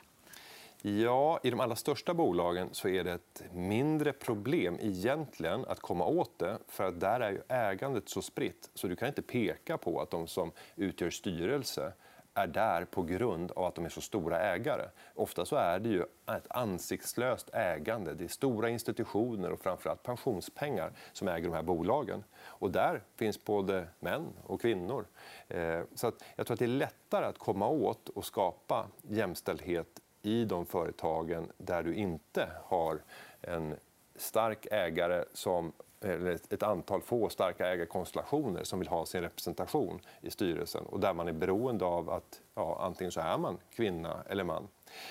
Ja, 0.82 1.40
I 1.44 1.50
de 1.50 1.60
allra 1.60 1.76
största 1.76 2.14
bolagen 2.14 2.70
så 2.72 2.88
är 2.88 3.04
det 3.04 3.14
ett 3.14 3.44
mindre 3.54 4.14
problem 4.14 4.78
egentligen 4.82 5.66
att 5.66 5.80
komma 5.80 6.06
åt 6.06 6.40
det. 6.40 6.58
för 6.68 6.84
att 6.84 7.00
Där 7.00 7.20
är 7.20 7.32
ju 7.32 7.42
ägandet 7.48 8.10
så 8.10 8.22
spritt. 8.22 8.70
så 8.74 8.88
Du 8.88 8.96
kan 8.96 9.08
inte 9.08 9.22
peka 9.22 9.78
på 9.78 10.02
att 10.02 10.12
de 10.12 10.28
som 10.28 10.52
utgör 10.76 11.10
styrelse 11.10 11.94
är 12.38 12.48
där 12.48 12.86
på 12.86 13.04
grund 13.04 13.52
av 13.52 13.64
att 13.64 13.76
de 13.76 13.86
är 13.86 13.90
så 13.90 14.02
stora 14.02 14.40
ägare. 14.40 14.90
Ofta 15.16 15.46
så 15.46 15.56
är 15.56 15.80
det 15.80 15.90
ju 15.90 16.02
ett 16.26 16.48
ansiktslöst 16.50 17.50
ägande. 17.54 18.14
Det 18.14 18.24
är 18.24 18.28
stora 18.28 18.70
institutioner 18.70 19.52
och 19.52 19.60
framförallt 19.60 20.04
pensionspengar 20.04 20.92
som 21.14 21.28
äger 21.28 21.50
de 21.50 21.56
här 21.56 21.64
bolagen. 21.64 22.24
Och 22.40 22.72
där 22.72 23.04
finns 23.16 23.44
både 23.44 23.88
män 24.00 24.28
och 24.44 24.62
kvinnor. 24.62 25.06
Eh, 25.48 25.82
så 25.96 26.08
att 26.08 26.24
jag 26.36 26.48
tror 26.48 26.56
att 26.56 26.60
det 26.60 26.66
är 26.66 26.68
lättare 26.68 27.26
att 27.26 27.38
komma 27.38 27.68
åt 27.68 28.10
och 28.10 28.26
skapa 28.26 28.88
jämställdhet 29.02 30.02
i 30.22 30.46
de 30.46 30.66
företagen 30.66 31.52
där 31.58 31.84
du 31.84 31.96
inte 31.96 32.50
har 32.64 33.02
en 33.42 33.76
stark 34.16 34.68
ägare 34.72 35.24
som 35.34 35.74
eller 36.02 36.32
ett 36.32 36.64
antal 36.64 37.02
få 37.02 37.30
starka 37.30 37.68
ägarkonstellationer 37.68 38.64
som 38.64 38.80
vill 38.80 38.88
ha 38.88 39.06
sin 39.06 39.22
representation 39.22 40.00
i 40.22 40.32
styrelsen 40.32 40.86
och 40.86 41.00
där 41.00 41.14
man 41.14 41.28
är 41.28 41.34
beroende 41.34 41.86
av 41.86 42.10
att 42.10 42.42
ja, 42.56 42.80
antingen 42.82 43.12
så 43.12 43.20
är 43.20 43.38
man 43.38 43.58
kvinna 43.76 44.24
eller 44.30 44.44
man. 44.44 44.68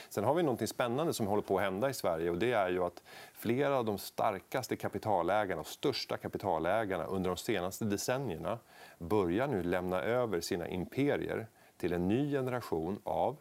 Sen 0.08 0.24
har 0.24 0.34
vi 0.34 0.42
något 0.42 0.68
spännande 0.68 1.12
som 1.12 1.26
håller 1.26 1.42
på 1.42 1.56
att 1.56 1.62
hända 1.62 1.90
i 1.90 1.94
Sverige. 1.94 2.30
och 2.30 2.38
det 2.38 2.52
är 2.52 2.68
ju 2.68 2.84
att 2.84 3.02
Flera 3.32 3.78
av 3.78 3.84
de 3.84 3.98
starkaste 3.98 4.76
kapitalägarna 4.76 5.60
och 5.60 5.66
största 5.66 6.16
kapitalägarna 6.16 7.04
under 7.04 7.30
de 7.30 7.36
senaste 7.36 7.84
decennierna 7.84 8.58
börjar 8.98 9.46
nu 9.46 9.62
lämna 9.62 10.02
över 10.02 10.40
sina 10.40 10.68
imperier 10.68 11.46
till 11.76 11.92
en 11.92 12.08
ny 12.08 12.30
generation 12.30 13.00
av 13.04 13.36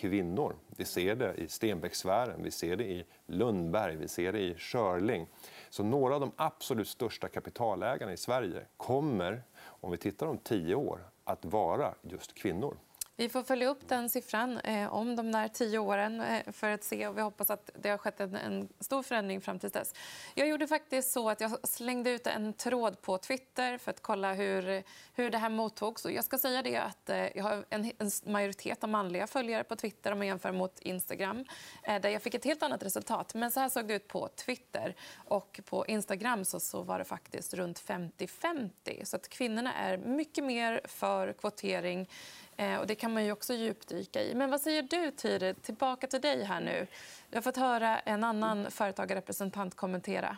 kvinnor. 0.00 0.56
Vi 0.76 0.84
ser 0.84 1.14
det 1.14 1.34
i 1.34 1.48
Stenbecksfären, 1.48 2.42
vi 2.42 2.50
ser 2.50 2.76
det 2.76 2.84
i 2.84 3.04
Lundberg, 3.26 3.96
vi 3.96 4.08
ser 4.08 4.32
det 4.32 4.40
i 4.40 4.54
Schörling. 4.54 5.26
Så 5.70 5.82
några 5.82 6.14
av 6.14 6.20
de 6.20 6.32
absolut 6.36 6.88
största 6.88 7.28
kapitalägarna 7.28 8.12
i 8.12 8.16
Sverige 8.16 8.66
kommer, 8.76 9.42
om 9.60 9.90
vi 9.90 9.96
tittar 9.96 10.26
om 10.26 10.38
tio 10.38 10.74
år, 10.74 11.00
att 11.24 11.44
vara 11.44 11.94
just 12.02 12.34
kvinnor. 12.34 12.76
Vi 13.20 13.28
får 13.28 13.42
följa 13.42 13.68
upp 13.68 13.88
den 13.88 14.08
siffran 14.08 14.58
eh, 14.58 14.94
om 14.94 15.16
de 15.16 15.32
där 15.32 15.48
tio 15.48 15.78
åren 15.78 16.20
eh, 16.20 16.52
för 16.52 16.70
att 16.70 16.84
se. 16.84 17.06
Och 17.06 17.18
vi 17.18 17.22
hoppas 17.22 17.50
att 17.50 17.70
det 17.82 17.90
har 17.90 17.98
skett 17.98 18.20
en, 18.20 18.34
en, 18.34 18.68
stor 18.80 19.02
förändring 19.02 19.40
fram 19.40 19.58
till 19.58 19.70
dess. 19.70 19.94
Jag 20.34 20.48
gjorde 20.48 20.66
faktiskt 20.66 21.12
så 21.12 21.30
att 21.30 21.40
jag 21.40 21.68
slängde 21.68 22.10
ut 22.10 22.26
en 22.26 22.52
tråd 22.52 23.02
på 23.02 23.18
Twitter 23.18 23.78
för 23.78 23.90
att 23.90 24.02
kolla 24.02 24.34
hur, 24.34 24.82
hur 25.14 25.30
det 25.30 25.38
här 25.38 25.48
mottogs. 25.48 26.04
Och 26.04 26.12
jag 26.12 26.24
ska 26.24 26.38
säga 26.38 26.62
det 26.62 26.76
att 26.76 27.10
eh, 27.10 27.36
jag 27.36 27.44
har 27.44 27.64
en, 27.70 27.92
en, 27.98 28.10
majoritet 28.26 28.84
av 28.84 28.90
manliga 28.90 29.26
följare 29.26 29.64
på 29.64 29.76
Twitter 29.76 30.12
om 30.12 30.18
man 30.18 30.26
jämför 30.26 30.52
mot 30.52 30.78
Instagram. 30.80 31.44
Eh, 31.82 32.00
där 32.00 32.08
jag 32.08 32.22
fick 32.22 32.34
ett 32.34 32.44
helt 32.44 32.62
annat 32.62 32.82
resultat. 32.82 33.34
Men 33.34 33.50
så 33.50 33.60
här 33.60 33.68
såg 33.68 33.88
det 33.88 33.94
ut 33.94 34.08
på 34.08 34.28
Twitter. 34.28 34.94
Och 35.14 35.60
på 35.64 35.86
Instagram 35.86 36.44
så, 36.44 36.60
så 36.60 36.82
var 36.82 36.98
det 36.98 37.04
faktiskt 37.04 37.54
runt 37.54 37.80
50-50. 37.80 39.04
Så 39.04 39.16
att 39.16 39.28
kvinnorna 39.28 39.74
är 39.74 39.96
mycket 39.98 40.44
mer 40.44 40.80
för 40.84 41.32
kvotering 41.32 42.08
Eh, 42.58 42.80
och 42.80 42.86
det 42.86 42.94
kan 42.94 43.12
man 43.14 43.24
ju 43.24 43.32
också 43.32 43.52
djupdyka 43.54 44.22
i. 44.22 44.34
Men 44.34 44.50
vad 44.50 44.60
säger 44.60 44.82
du, 44.82 45.10
Tyre? 45.10 45.54
Tillbaka 45.54 46.06
till 46.06 46.20
dig 46.20 46.44
här 46.44 46.60
nu. 46.60 46.86
Jag 47.30 47.36
har 47.36 47.42
fått 47.42 47.56
höra 47.56 47.98
en 47.98 48.24
annan 48.24 48.70
företagarrepresentant 48.70 49.74
kommentera. 49.74 50.36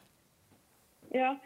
Ja, 1.13 1.37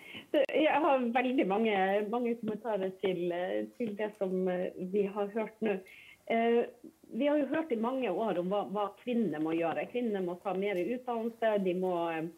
jag 0.48 0.80
har 0.80 0.98
väldigt 0.98 1.46
många, 1.46 2.04
många 2.08 2.34
kommentarer 2.34 2.90
till, 2.90 3.32
till 3.76 3.96
det 3.96 4.10
som 4.18 4.48
eh, 4.48 4.66
vi 4.76 5.06
har 5.06 5.26
hört 5.26 5.60
nu. 5.60 5.84
Eh, 6.26 6.64
vi 7.12 7.26
har 7.26 7.36
ju 7.36 7.46
hört 7.46 7.72
i 7.72 7.76
många 7.76 8.12
år 8.12 8.38
om 8.38 8.48
vad, 8.48 8.70
vad 8.72 8.96
kvinnor 8.98 9.38
måste 9.38 9.56
göra. 9.56 9.84
Kvinnor 9.84 10.20
måste 10.20 10.42
ta 10.42 10.54
mer 10.54 10.76
utdannelse, 10.76 11.58
de 11.58 11.74
måste 11.74 12.28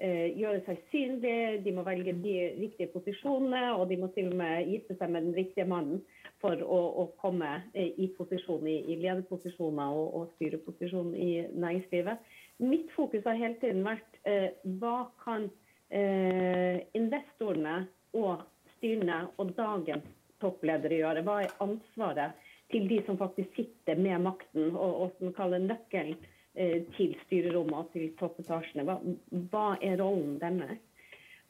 eh, 0.00 0.38
göra 0.38 0.60
sig 0.60 0.82
synliga, 0.90 1.58
de 1.58 1.72
måste 1.72 1.90
välja 1.90 2.12
de 2.12 2.48
riktiga 2.48 2.86
positionerna 2.86 3.76
och 3.76 3.88
de 3.88 3.96
måste 3.96 4.14
till 4.14 4.28
och 4.28 4.36
med 4.36 4.68
gifta 4.68 4.94
sig 4.94 5.08
med 5.08 5.22
den 5.22 5.34
riktiga 5.34 5.66
mannen 5.66 6.00
för 6.40 6.52
att, 6.52 6.98
att 6.98 7.16
komma 7.16 7.62
eh, 7.74 7.86
i 7.86 8.14
position, 8.18 8.66
i, 8.66 8.92
i 8.92 8.96
ledarpositioner 8.96 9.90
och, 9.90 10.14
och 10.20 10.28
styreposition 10.34 11.14
i 11.14 11.48
näringslivet. 11.54 12.18
Mitt 12.56 12.90
fokus 12.90 13.24
har 13.24 13.34
hela 13.34 13.54
tiden 13.54 13.84
varit 13.84 14.16
eh, 14.22 14.50
vad 14.62 15.06
kan 15.24 15.50
eh, 15.88 16.80
investorerna 16.92 17.86
och 18.10 18.36
styrena 18.76 19.28
och 19.36 19.46
dagens 19.52 20.04
toppledare 20.38 20.94
göra? 20.94 21.22
Vad 21.22 21.42
är 21.42 21.50
ansvaret 21.58 22.32
till 22.68 22.88
de 22.88 23.02
som 23.02 23.18
faktiskt 23.18 23.54
sitter 23.54 23.96
med 23.96 24.20
makten 24.20 24.76
och, 24.76 25.02
och 25.02 25.16
som 25.18 25.32
kallar 25.32 25.58
nyckeln 25.58 26.14
eh, 26.54 26.82
till 26.96 27.16
styrerummet 27.26 27.74
och 27.74 27.92
till 27.92 28.16
toppetasjerna. 28.16 29.00
Vad, 29.30 29.76
är 29.80 29.96
rollen 29.96 30.38
denna? 30.38 30.76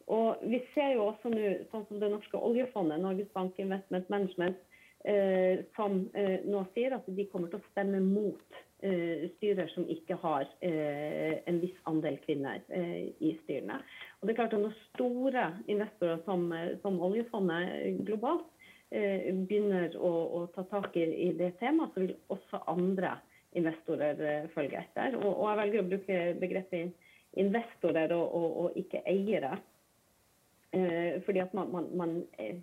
Och 0.05 0.37
vi 0.43 0.67
ser 0.75 0.91
ju 0.91 0.99
också 0.99 1.29
nu, 1.29 1.67
som 1.71 2.01
det 2.01 2.09
norska 2.09 2.39
oljefondet, 2.39 3.01
Norges 3.01 3.33
Bank 3.33 3.59
Investment 3.59 4.09
Management, 4.09 4.57
eh, 5.05 5.65
som 5.77 6.11
eh, 6.15 6.41
nu 6.45 6.65
säger 6.75 6.91
att 6.91 7.07
de 7.07 7.25
kommer 7.25 7.55
att 7.55 7.71
stämma 7.71 8.01
mot 8.01 8.47
eh, 8.79 9.31
styrer 9.37 9.67
som 9.67 9.89
inte 9.89 10.15
har 10.15 10.41
eh, 10.41 11.39
en 11.45 11.61
viss 11.61 11.77
andel 11.83 12.17
kvinnor 12.17 12.61
eh, 12.69 13.03
i 13.03 13.41
styrena. 13.45 13.83
Och 14.21 14.27
det 14.27 14.33
är 14.33 14.35
klart 14.35 14.53
att 14.53 14.63
de 14.63 14.73
stora 14.95 15.59
investerare 15.67 16.19
som, 16.25 16.53
eh, 16.53 16.79
som 16.83 17.01
oljefondet 17.01 17.71
eh, 17.73 17.93
globalt 17.93 18.47
eh, 18.91 19.35
begynner 19.35 19.97
å, 19.97 20.11
å, 20.11 20.47
ta 20.47 20.65
tak 20.65 20.97
i, 20.97 21.05
i, 21.29 21.33
det 21.33 21.51
temaet, 21.61 21.95
så 21.95 22.01
vil 22.01 22.17
også 22.29 22.63
andre 22.67 23.17
investorer 23.59 24.21
eh, 24.21 24.49
følger 24.55 24.81
etter. 24.83 25.17
Og, 25.19 25.31
og, 25.33 25.47
jeg 25.51 25.59
velger 25.61 25.81
å 25.83 25.91
bruke 25.91 26.17
begrepet 26.41 26.93
investorer 27.41 28.13
og, 28.17 28.27
og, 28.35 28.49
og 28.65 28.69
ikke 28.79 29.03
eiere. 29.11 29.53
Eh, 30.77 31.23
fordi 31.27 31.41
at 31.43 31.55
man, 31.57 31.67
man, 31.75 31.87
man, 31.99 32.11
eh, 32.39 32.57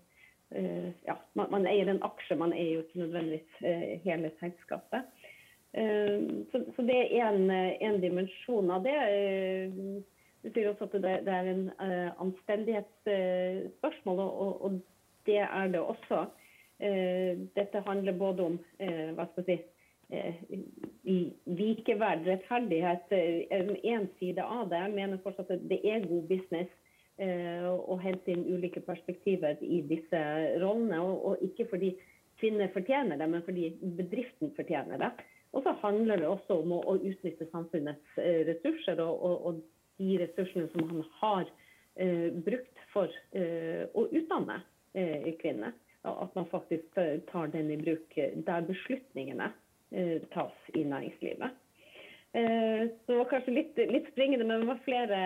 eh 0.56 0.89
ja, 1.08 1.15
man, 1.39 1.47
man, 1.52 1.67
eier 1.67 1.88
en 1.91 2.04
aksje, 2.08 2.36
man 2.39 2.54
eier 2.56 2.73
jo 2.78 2.82
ikke 2.86 3.04
nødvendigvis 3.04 3.52
eh, 3.67 4.00
hele 4.06 4.30
selskapet. 4.41 5.02
Eh, 5.73 6.19
så, 6.52 6.58
så, 6.76 6.82
det 6.88 7.02
er 7.06 7.28
en, 7.30 7.50
eh, 7.52 7.73
en 7.88 8.02
dimensjon 8.04 8.71
av 8.71 8.80
det. 8.88 9.00
Du 10.43 10.47
sier 10.54 10.69
også 10.71 10.84
at 10.88 10.93
det, 11.04 11.15
det 11.28 11.34
er 11.34 11.45
en 11.52 11.65
anstendighetsspørsmål. 12.23 14.17
og, 14.19 14.62
og 14.63 14.71
det 15.28 15.41
er 15.43 15.67
det 15.67 15.80
også. 15.84 16.28
Eh, 16.80 17.38
dette 17.56 17.82
handler 17.86 18.13
både 18.13 18.43
om 18.45 18.58
eh, 18.80 19.10
hva 19.17 19.26
skal 19.32 19.47
jeg 19.47 19.58
si, 19.58 19.76
eh, 20.12 20.41
likeverd, 21.60 22.26
rettferdighet. 22.28 23.12
Eh, 23.12 23.72
en 23.93 24.08
side 24.20 24.43
av 24.43 24.70
det. 24.72 24.82
Jeg 24.84 24.96
mener 24.96 25.24
fortsatt 25.24 25.54
at 25.56 25.65
det 25.70 25.80
er 25.86 26.06
god 26.08 26.28
business 26.32 26.70
eh, 27.22 27.65
å 27.67 27.98
hente 28.04 28.34
inn 28.34 28.46
ulike 28.50 28.84
perspektiver 28.86 29.58
i 29.62 29.82
disse 29.89 30.22
rollene. 30.62 31.02
Og, 31.02 31.41
ikke 31.46 31.70
fordi 31.72 31.93
kvinner 32.41 32.72
fortjener 32.74 33.17
det, 33.20 33.30
men 33.32 33.46
fordi 33.48 33.72
bedriften 33.98 34.54
fortjener 34.58 35.02
det. 35.02 35.12
Og 35.56 35.63
så 35.65 35.74
handler 35.82 36.20
det 36.22 36.30
også 36.30 36.60
om 36.62 36.76
å, 36.78 36.98
utnytte 36.98 37.48
samfunnets 37.54 38.22
eh, 38.22 38.43
ressurser 38.52 39.02
og, 39.02 39.15
og, 39.24 39.50
og, 39.50 39.65
de 39.98 40.20
ressursene 40.22 40.67
som 40.70 40.84
man 40.86 41.06
har 41.17 41.48
brukt 42.46 42.82
for 42.91 43.10
å 43.98 44.04
utdanne 44.13 44.60
Eh, 44.98 45.34
kvinner. 45.41 45.72
At 46.02 46.36
man 46.36 46.46
faktisk 46.46 46.86
tar 47.32 47.48
den 47.48 47.72
i 47.72 47.78
bruk 47.78 48.15
der 48.46 48.62
beslutningene 48.65 49.46
eh, 49.46 49.66
Eh, 49.95 50.21
tas 50.34 50.52
i 50.76 50.84
næringslivet. 50.84 51.56
Eh, 52.38 52.89
så 52.89 53.12
det 53.12 53.17
var 53.17 53.30
kanskje 53.32 53.54
litt, 53.56 53.80
litt 53.89 54.10
springende, 54.12 54.45
men 54.45 54.62
det 54.62 54.67
var 54.67 54.82
flere, 54.84 55.19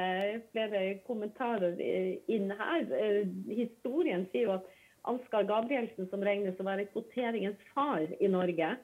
flere, 0.53 0.81
kommentarer 1.07 1.79
eh, 1.81 2.13
inn 2.31 2.53
her. 2.53 2.85
Eh, 2.93 3.25
historien 3.49 4.27
sier 4.31 4.45
jo 4.45 4.53
at 4.59 4.69
Ansgar 5.09 5.47
Gabrielsen, 5.49 6.07
som 6.11 6.21
regnes 6.23 6.59
å 6.61 6.67
være 6.67 6.85
kvoteringens 6.93 7.61
far 7.73 8.05
i 8.19 8.29
Norge, 8.29 8.75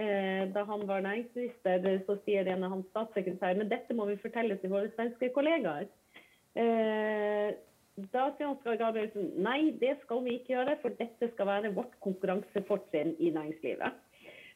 da 0.00 0.62
han 0.64 0.84
var 0.88 1.02
næringsminister, 1.04 1.82
så 2.06 2.14
sier 2.24 2.46
en 2.48 2.62
av 2.64 2.72
hans 2.72 2.86
statssekretærer 2.88 3.58
men 3.58 3.68
dette 3.68 3.94
må 3.94 4.06
vi 4.08 4.14
fortelle 4.22 4.54
til 4.62 4.70
våre 4.72 4.88
svenske 4.94 5.28
kollegaer. 5.34 5.88
Da 6.54 8.22
sier 8.32 8.48
Ansgar 8.48 8.78
Gabrielsen 8.80 9.28
nei, 9.44 9.74
det 9.82 9.96
skal 10.04 10.22
vi 10.24 10.38
ikke 10.38 10.54
gjøre, 10.54 10.78
for 10.80 10.96
dette 11.02 11.28
skal 11.34 11.50
være 11.50 11.74
vårt 11.76 11.98
konkurransefortrinn 12.06 13.16
i 13.18 13.34
næringslivet. 13.34 13.98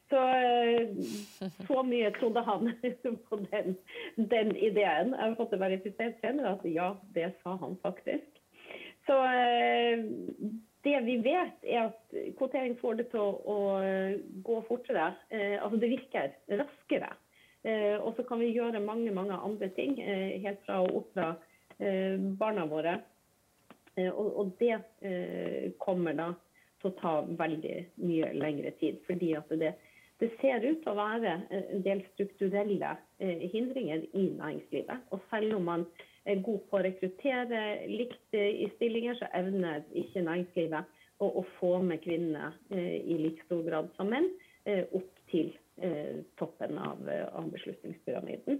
Så, 0.09 0.21
eh, 0.21 1.49
så 1.67 1.81
mye 1.83 2.11
trodde 2.19 2.43
han 2.45 2.69
på 3.29 3.39
den, 3.49 3.75
den, 4.15 4.55
ideen. 4.55 5.15
Jeg 5.15 5.21
har 5.21 5.35
fått 5.39 5.55
det 5.55 5.61
verifisert 5.63 6.21
senere 6.21 6.55
at 6.55 6.65
ja, 6.69 6.91
det 7.17 7.31
sa 7.41 7.55
han 7.61 7.77
faktisk. 7.81 8.41
Så 9.05 9.17
eh, 9.25 10.05
det 10.85 10.99
vi 11.07 11.17
vet, 11.25 11.57
er 11.65 11.87
at 11.87 12.17
kvotering 12.37 12.77
får 12.81 13.01
det 13.01 13.09
til 13.13 13.23
å, 13.25 13.57
eh, 13.81 14.19
gå 14.45 14.61
fortere. 14.69 15.11
Eh, 15.33 15.57
altså 15.57 15.81
det 15.81 15.93
virker 15.97 16.35
raskere. 16.61 17.13
Og 17.65 18.11
så 18.13 18.21
kan 18.29 18.37
vi 18.37 18.51
gjøre 18.53 18.77
mange, 18.77 19.09
mange 19.09 19.33
andre 19.41 19.71
ting, 19.73 19.95
helt 19.97 20.59
fra 20.67 20.83
å 20.83 20.91
oppdra 20.99 21.31
barna 22.37 22.67
våre 22.69 22.91
Eh, 23.95 24.11
og, 24.11 24.51
det 24.59 24.79
kommer 25.79 26.15
da 26.17 26.31
til 26.81 26.91
å 26.91 26.97
ta 26.99 27.13
veldig 27.25 27.75
mye 28.03 28.31
lengre 28.35 28.73
tid. 28.79 28.99
fordi 29.07 29.33
at 29.37 29.49
det, 29.49 29.75
det 30.19 30.31
ser 30.39 30.63
ut 30.63 30.81
til 30.83 30.91
å 30.91 30.97
være 30.97 31.33
eh, 31.49 31.71
en 31.75 31.83
del 31.85 32.03
strukturelle 32.13 32.91
eh, 33.19 33.47
hindringer 33.51 34.05
i 34.13 34.27
næringslivet. 34.37 35.09
Og 35.11 35.23
selv 35.31 35.57
om 35.57 35.67
man 35.71 35.87
eh, 35.91 36.35
er 36.35 36.43
god 36.45 36.61
på 36.69 36.79
å 36.79 36.83
rekruttere 36.85 37.63
likt 37.91 38.37
eh, 38.37 38.63
i 38.65 38.69
stillinger, 38.77 39.19
så 39.19 39.29
evner 39.37 39.83
ikke 39.93 40.23
næringslivet 40.23 40.95
å, 41.19 41.29
å 41.41 41.45
få 41.59 41.77
med 41.83 42.01
kvinner 42.03 42.55
i 42.75 43.15
like 43.21 43.43
stor 43.45 43.61
grad 43.63 43.87
som 43.95 44.09
menn 44.11 44.27
opp 44.97 45.21
til 45.31 45.53
toppen 46.35 46.75
av, 46.81 46.99
av 47.37 47.47
beslutningspyramiden. 47.53 48.57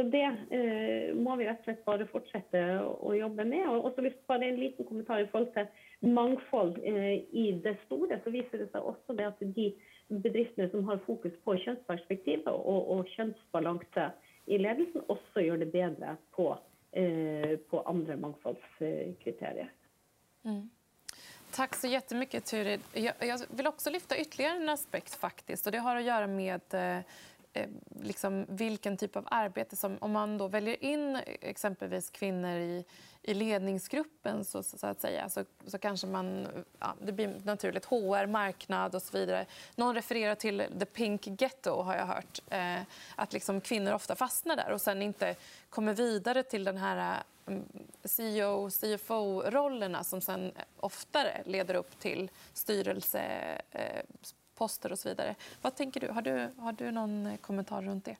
Så 0.00 0.06
det 0.08 0.24
eh, 0.56 1.10
må 1.12 1.34
vi 1.36 1.44
rett 1.44 1.60
og 1.60 1.66
slett 1.66 1.82
bare 1.84 2.06
fortsette 2.08 2.60
å 3.04 3.12
jobbe 3.12 3.44
med. 3.44 3.66
Og 3.68 3.90
også 3.90 4.04
hvis 4.06 4.16
bare 4.30 4.46
en 4.48 4.60
liten 4.60 4.86
kommentar 4.88 5.20
i 5.20 5.26
forhold 5.28 5.50
til 5.56 6.12
mangfold 6.16 6.78
eh, 6.88 7.26
i 7.36 7.50
det 7.64 7.74
store, 7.84 8.20
så 8.24 8.32
viser 8.32 8.62
det 8.62 8.70
seg 8.72 8.86
også 8.86 9.16
det 9.18 9.26
at 9.28 9.42
de 9.58 9.66
bedriftene 10.10 10.70
som 10.70 10.84
har 10.88 10.98
fokus 11.06 11.32
på 11.44 11.54
kjønnsperspektivet 11.64 12.50
og, 12.50 12.90
og 12.94 13.06
kjønnsbalanse 13.14 14.10
i 14.50 14.58
ledelsen, 14.58 15.04
også 15.08 15.44
gjør 15.44 15.62
det 15.62 15.70
bedre 15.72 16.16
på, 16.36 16.50
eh, 16.92 17.56
på 17.70 17.82
andre 17.86 18.16
mangfoldskriterier. 18.16 19.70
Mm. 20.44 20.70
Tack 21.52 21.74
så 21.74 21.86
jättemycket, 21.86 22.44
Turid. 22.44 22.80
Jag, 22.92 23.14
jag 23.18 23.40
vill 23.50 23.66
också 23.66 23.90
lyfta 23.90 24.18
ytterligare 24.18 24.56
en 24.56 24.68
aspekt. 24.68 25.14
faktiskt. 25.14 25.66
Och 25.66 25.72
det 25.72 25.78
har 25.78 25.96
att 25.96 26.04
göra 26.04 26.26
med 26.26 26.60
Eh, 26.74 26.98
eh 27.52 27.68
liksom 28.02 28.46
vilken 28.48 28.96
typ 28.96 29.16
av 29.16 29.24
arbete 29.30 29.76
som... 29.76 29.98
Om 30.00 30.12
man 30.12 30.38
då 30.38 30.48
väljer 30.48 30.84
in 30.84 31.18
exempelvis 31.26 32.10
kvinnor 32.10 32.58
i, 32.58 32.84
i 33.22 33.34
ledningsgruppen 33.34 34.44
så, 34.44 34.62
så 34.62 34.86
att 34.86 35.00
säga, 35.00 35.28
så, 35.28 35.44
så 35.66 35.78
kanske 35.78 36.06
man... 36.06 36.48
Ja, 36.78 36.94
det 37.00 37.12
blir 37.12 37.40
naturligt. 37.44 37.84
HR, 37.84 38.26
marknad 38.26 38.94
och 38.94 39.02
så 39.02 39.18
vidare. 39.18 39.46
Någon 39.76 39.94
refererar 39.94 40.34
till 40.34 40.64
the 40.78 40.84
pink 40.84 41.26
ghetto, 41.26 41.82
har 41.82 41.96
jag 41.96 42.06
hört. 42.06 42.40
Eh, 42.50 42.80
att 43.16 43.32
liksom 43.32 43.60
kvinnor 43.60 43.92
ofta 43.92 44.16
fastnar 44.16 44.56
där 44.56 44.70
och 44.70 44.80
sen 44.80 45.02
inte 45.02 45.34
kommer 45.70 45.94
vidare 45.94 46.42
till 46.42 46.64
den 46.64 46.76
här 46.76 47.22
eh, 47.46 47.58
CEO 48.04 48.70
CFO-rollerna 48.70 50.04
som 50.04 50.20
sen 50.20 50.52
oftare 50.76 51.42
leder 51.46 51.74
upp 51.74 51.98
till 51.98 52.30
styrelseposter 52.52 54.88
eh, 54.88 54.92
och 54.92 54.98
så 54.98 55.08
vidare. 55.08 55.34
Vad 55.62 55.76
tänker 55.76 56.00
du? 56.00 56.08
Har 56.08 56.22
du, 56.22 56.48
har 56.58 56.72
du 56.72 56.90
någon 56.90 57.38
kommentar 57.40 57.82
runt 57.82 58.04
det? 58.04 58.16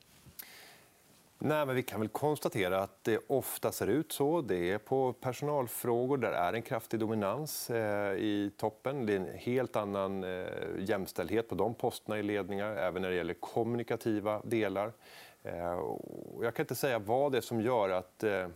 Nej, 1.43 1.67
men 1.67 1.75
vi 1.75 1.83
kan 1.83 2.01
väl 2.01 2.09
konstatera 2.09 2.79
att 2.79 3.05
det 3.05 3.21
ofta 3.27 3.73
ser 3.73 3.87
ut 3.87 4.13
så. 4.13 4.41
Det 4.41 4.71
är 4.73 4.79
på 4.79 5.13
personalfrågor 5.13 6.17
där 6.17 6.33
är 6.33 6.53
en 6.53 6.63
kraftig 6.63 7.01
dominans 7.01 7.71
eh, 7.71 8.13
i 8.13 8.51
toppen. 8.57 9.07
Det 9.07 9.13
är 9.13 9.17
en 9.17 9.39
helt 9.39 9.77
annan 9.77 10.25
eh, 10.25 10.47
jämställdhet 10.79 11.49
på 11.49 11.55
de 11.55 11.75
posterna 11.75 12.19
i 12.19 12.23
ledningar, 12.23 12.77
även 12.77 13.03
när 13.03 13.09
det 13.09 13.15
gäller 13.15 13.35
kommunikativa 13.35 14.41
delar. 14.45 14.93
Eh, 15.43 15.81
jag 16.43 16.55
kan 16.55 16.65
inte 16.65 16.75
säga 16.75 16.99
vad 16.99 17.33
det 17.33 17.39
är 17.39 17.43
som 17.43 17.61
gör 17.61 17.89
att 17.89 18.25
eh, 18.25 18.49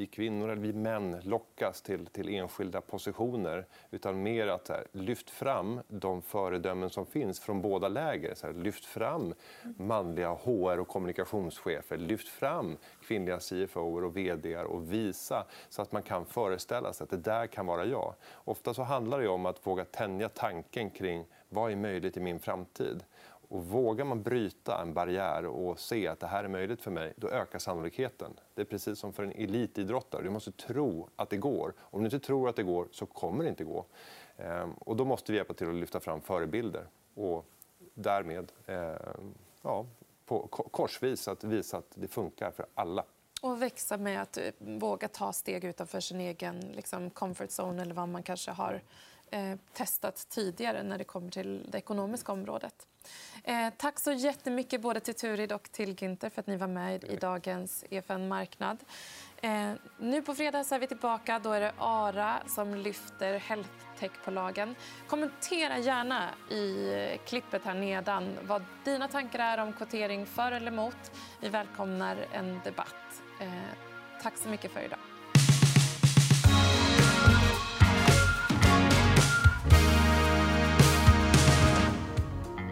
vi 0.00 0.06
kvinnor 0.06 0.48
eller 0.48 0.62
vi 0.62 0.72
män 0.72 1.20
lockas 1.22 1.82
till, 1.82 2.06
till 2.06 2.28
enskilda 2.28 2.80
positioner 2.80 3.66
utan 3.90 4.22
mer 4.22 4.46
att 4.46 4.68
här, 4.68 4.86
lyft 4.92 5.30
fram 5.30 5.80
de 5.88 6.22
föredömen 6.22 6.90
som 6.90 7.06
finns 7.06 7.40
från 7.40 7.62
båda 7.62 7.88
läger. 7.88 8.34
Så 8.34 8.46
här, 8.46 8.54
lyft 8.54 8.84
fram 8.84 9.34
manliga 9.62 10.28
HR 10.28 10.78
och 10.78 10.88
kommunikationschefer, 10.88 11.96
lyft 11.96 12.28
fram 12.28 12.76
kvinnliga 13.02 13.38
CFO 13.38 14.04
och 14.04 14.16
vd 14.16 14.56
och 14.56 14.92
visa 14.92 15.46
så 15.68 15.82
att 15.82 15.92
man 15.92 16.02
kan 16.02 16.26
föreställa 16.26 16.92
sig 16.92 17.04
att 17.04 17.10
det 17.10 17.16
där 17.16 17.46
kan 17.46 17.66
vara 17.66 17.84
jag. 17.84 18.14
Ofta 18.34 18.74
så 18.74 18.82
handlar 18.82 19.20
det 19.20 19.28
om 19.28 19.46
att 19.46 19.66
våga 19.66 19.84
tänja 19.84 20.28
tanken 20.28 20.90
kring 20.90 21.24
vad 21.48 21.72
är 21.72 21.76
möjligt 21.76 22.16
i 22.16 22.20
min 22.20 22.38
framtid. 22.38 23.04
Och 23.48 23.66
vågar 23.66 24.04
man 24.04 24.22
bryta 24.22 24.82
en 24.82 24.94
barriär 24.94 25.46
och 25.46 25.80
se 25.80 26.08
att 26.08 26.20
det 26.20 26.26
här 26.26 26.44
är 26.44 26.48
möjligt 26.48 26.82
för 26.82 26.90
mig, 26.90 27.12
då 27.16 27.28
ökar 27.28 27.58
sannolikheten. 27.58 28.40
Det 28.54 28.60
är 28.60 28.64
precis 28.64 28.98
som 28.98 29.12
för 29.12 29.22
en 29.22 29.32
elitidrottare. 29.32 30.22
Du 30.22 30.30
måste 30.30 30.52
tro 30.52 31.08
att 31.16 31.30
det 31.30 31.36
går. 31.36 31.74
Om 31.78 32.00
du 32.00 32.04
inte 32.06 32.26
tror 32.26 32.48
att 32.48 32.56
det 32.56 32.62
går 32.62 32.88
så 32.92 33.06
kommer 33.06 33.44
det 33.44 33.50
inte 33.50 33.64
gå. 33.64 33.84
Ehm, 34.36 34.72
och 34.72 34.96
då 34.96 35.04
måste 35.04 35.32
vi 35.32 35.38
hjälpa 35.38 35.54
till 35.54 35.68
att 35.68 35.74
lyfta 35.74 36.00
fram 36.00 36.20
förebilder 36.20 36.86
och 37.14 37.46
därmed 37.94 38.52
ehm, 38.66 39.34
ja, 39.62 39.86
på 40.26 40.46
korsvis 40.46 41.28
att 41.28 41.44
visa 41.44 41.76
att 41.76 41.90
det 41.94 42.08
funkar 42.08 42.50
för 42.50 42.66
alla. 42.74 43.04
Och 43.42 43.62
växa 43.62 43.96
med 43.96 44.22
att 44.22 44.36
eh, 44.36 44.50
våga 44.58 45.08
ta 45.08 45.32
steg 45.32 45.64
utanför 45.64 46.00
sin 46.00 46.20
egen 46.20 46.60
liksom, 46.60 47.10
comfort 47.10 47.48
zone 47.48 47.82
eller 47.82 47.94
vad 47.94 48.08
man 48.08 48.22
kanske 48.22 48.50
har 48.50 48.82
eh, 49.30 49.58
testat 49.72 50.26
tidigare 50.28 50.82
när 50.82 50.98
det 50.98 51.04
kommer 51.04 51.30
till 51.30 51.66
det 51.70 51.78
ekonomiska 51.78 52.32
området. 52.32 52.86
Eh, 53.44 53.72
tack 53.76 54.00
så 54.00 54.12
jättemycket 54.12 54.80
både 54.80 55.00
till 55.00 55.14
Turid 55.14 55.52
och 55.52 55.72
till 55.72 55.94
Günther 55.94 56.30
för 56.30 56.40
att 56.40 56.46
ni 56.46 56.56
var 56.56 56.66
med 56.66 57.04
i 57.04 57.16
dagens 57.16 57.84
EFN 57.90 58.28
Marknad. 58.28 58.78
Eh, 59.36 59.72
nu 59.98 60.22
på 60.22 60.34
fredag 60.34 60.64
så 60.64 60.74
är 60.74 60.78
vi 60.78 60.86
tillbaka. 60.86 61.38
Då 61.38 61.52
är 61.52 61.60
det 61.60 61.72
ARA 61.78 62.42
som 62.46 62.74
lyfter 62.74 63.38
healthtech-bolagen. 63.38 64.74
Kommentera 65.06 65.78
gärna 65.78 66.28
i 66.50 67.18
klippet 67.26 67.64
här 67.64 67.74
nedan 67.74 68.38
vad 68.42 68.64
dina 68.84 69.08
tankar 69.08 69.38
är 69.38 69.58
om 69.58 69.72
kvotering 69.72 70.26
för 70.26 70.52
eller 70.52 70.72
emot. 70.72 71.12
Vi 71.40 71.48
välkomnar 71.48 72.26
en 72.32 72.60
debatt. 72.64 73.22
Eh, 73.40 73.48
tack 74.22 74.36
så 74.36 74.48
mycket 74.48 74.70
för 74.70 74.80
idag. 74.80 75.07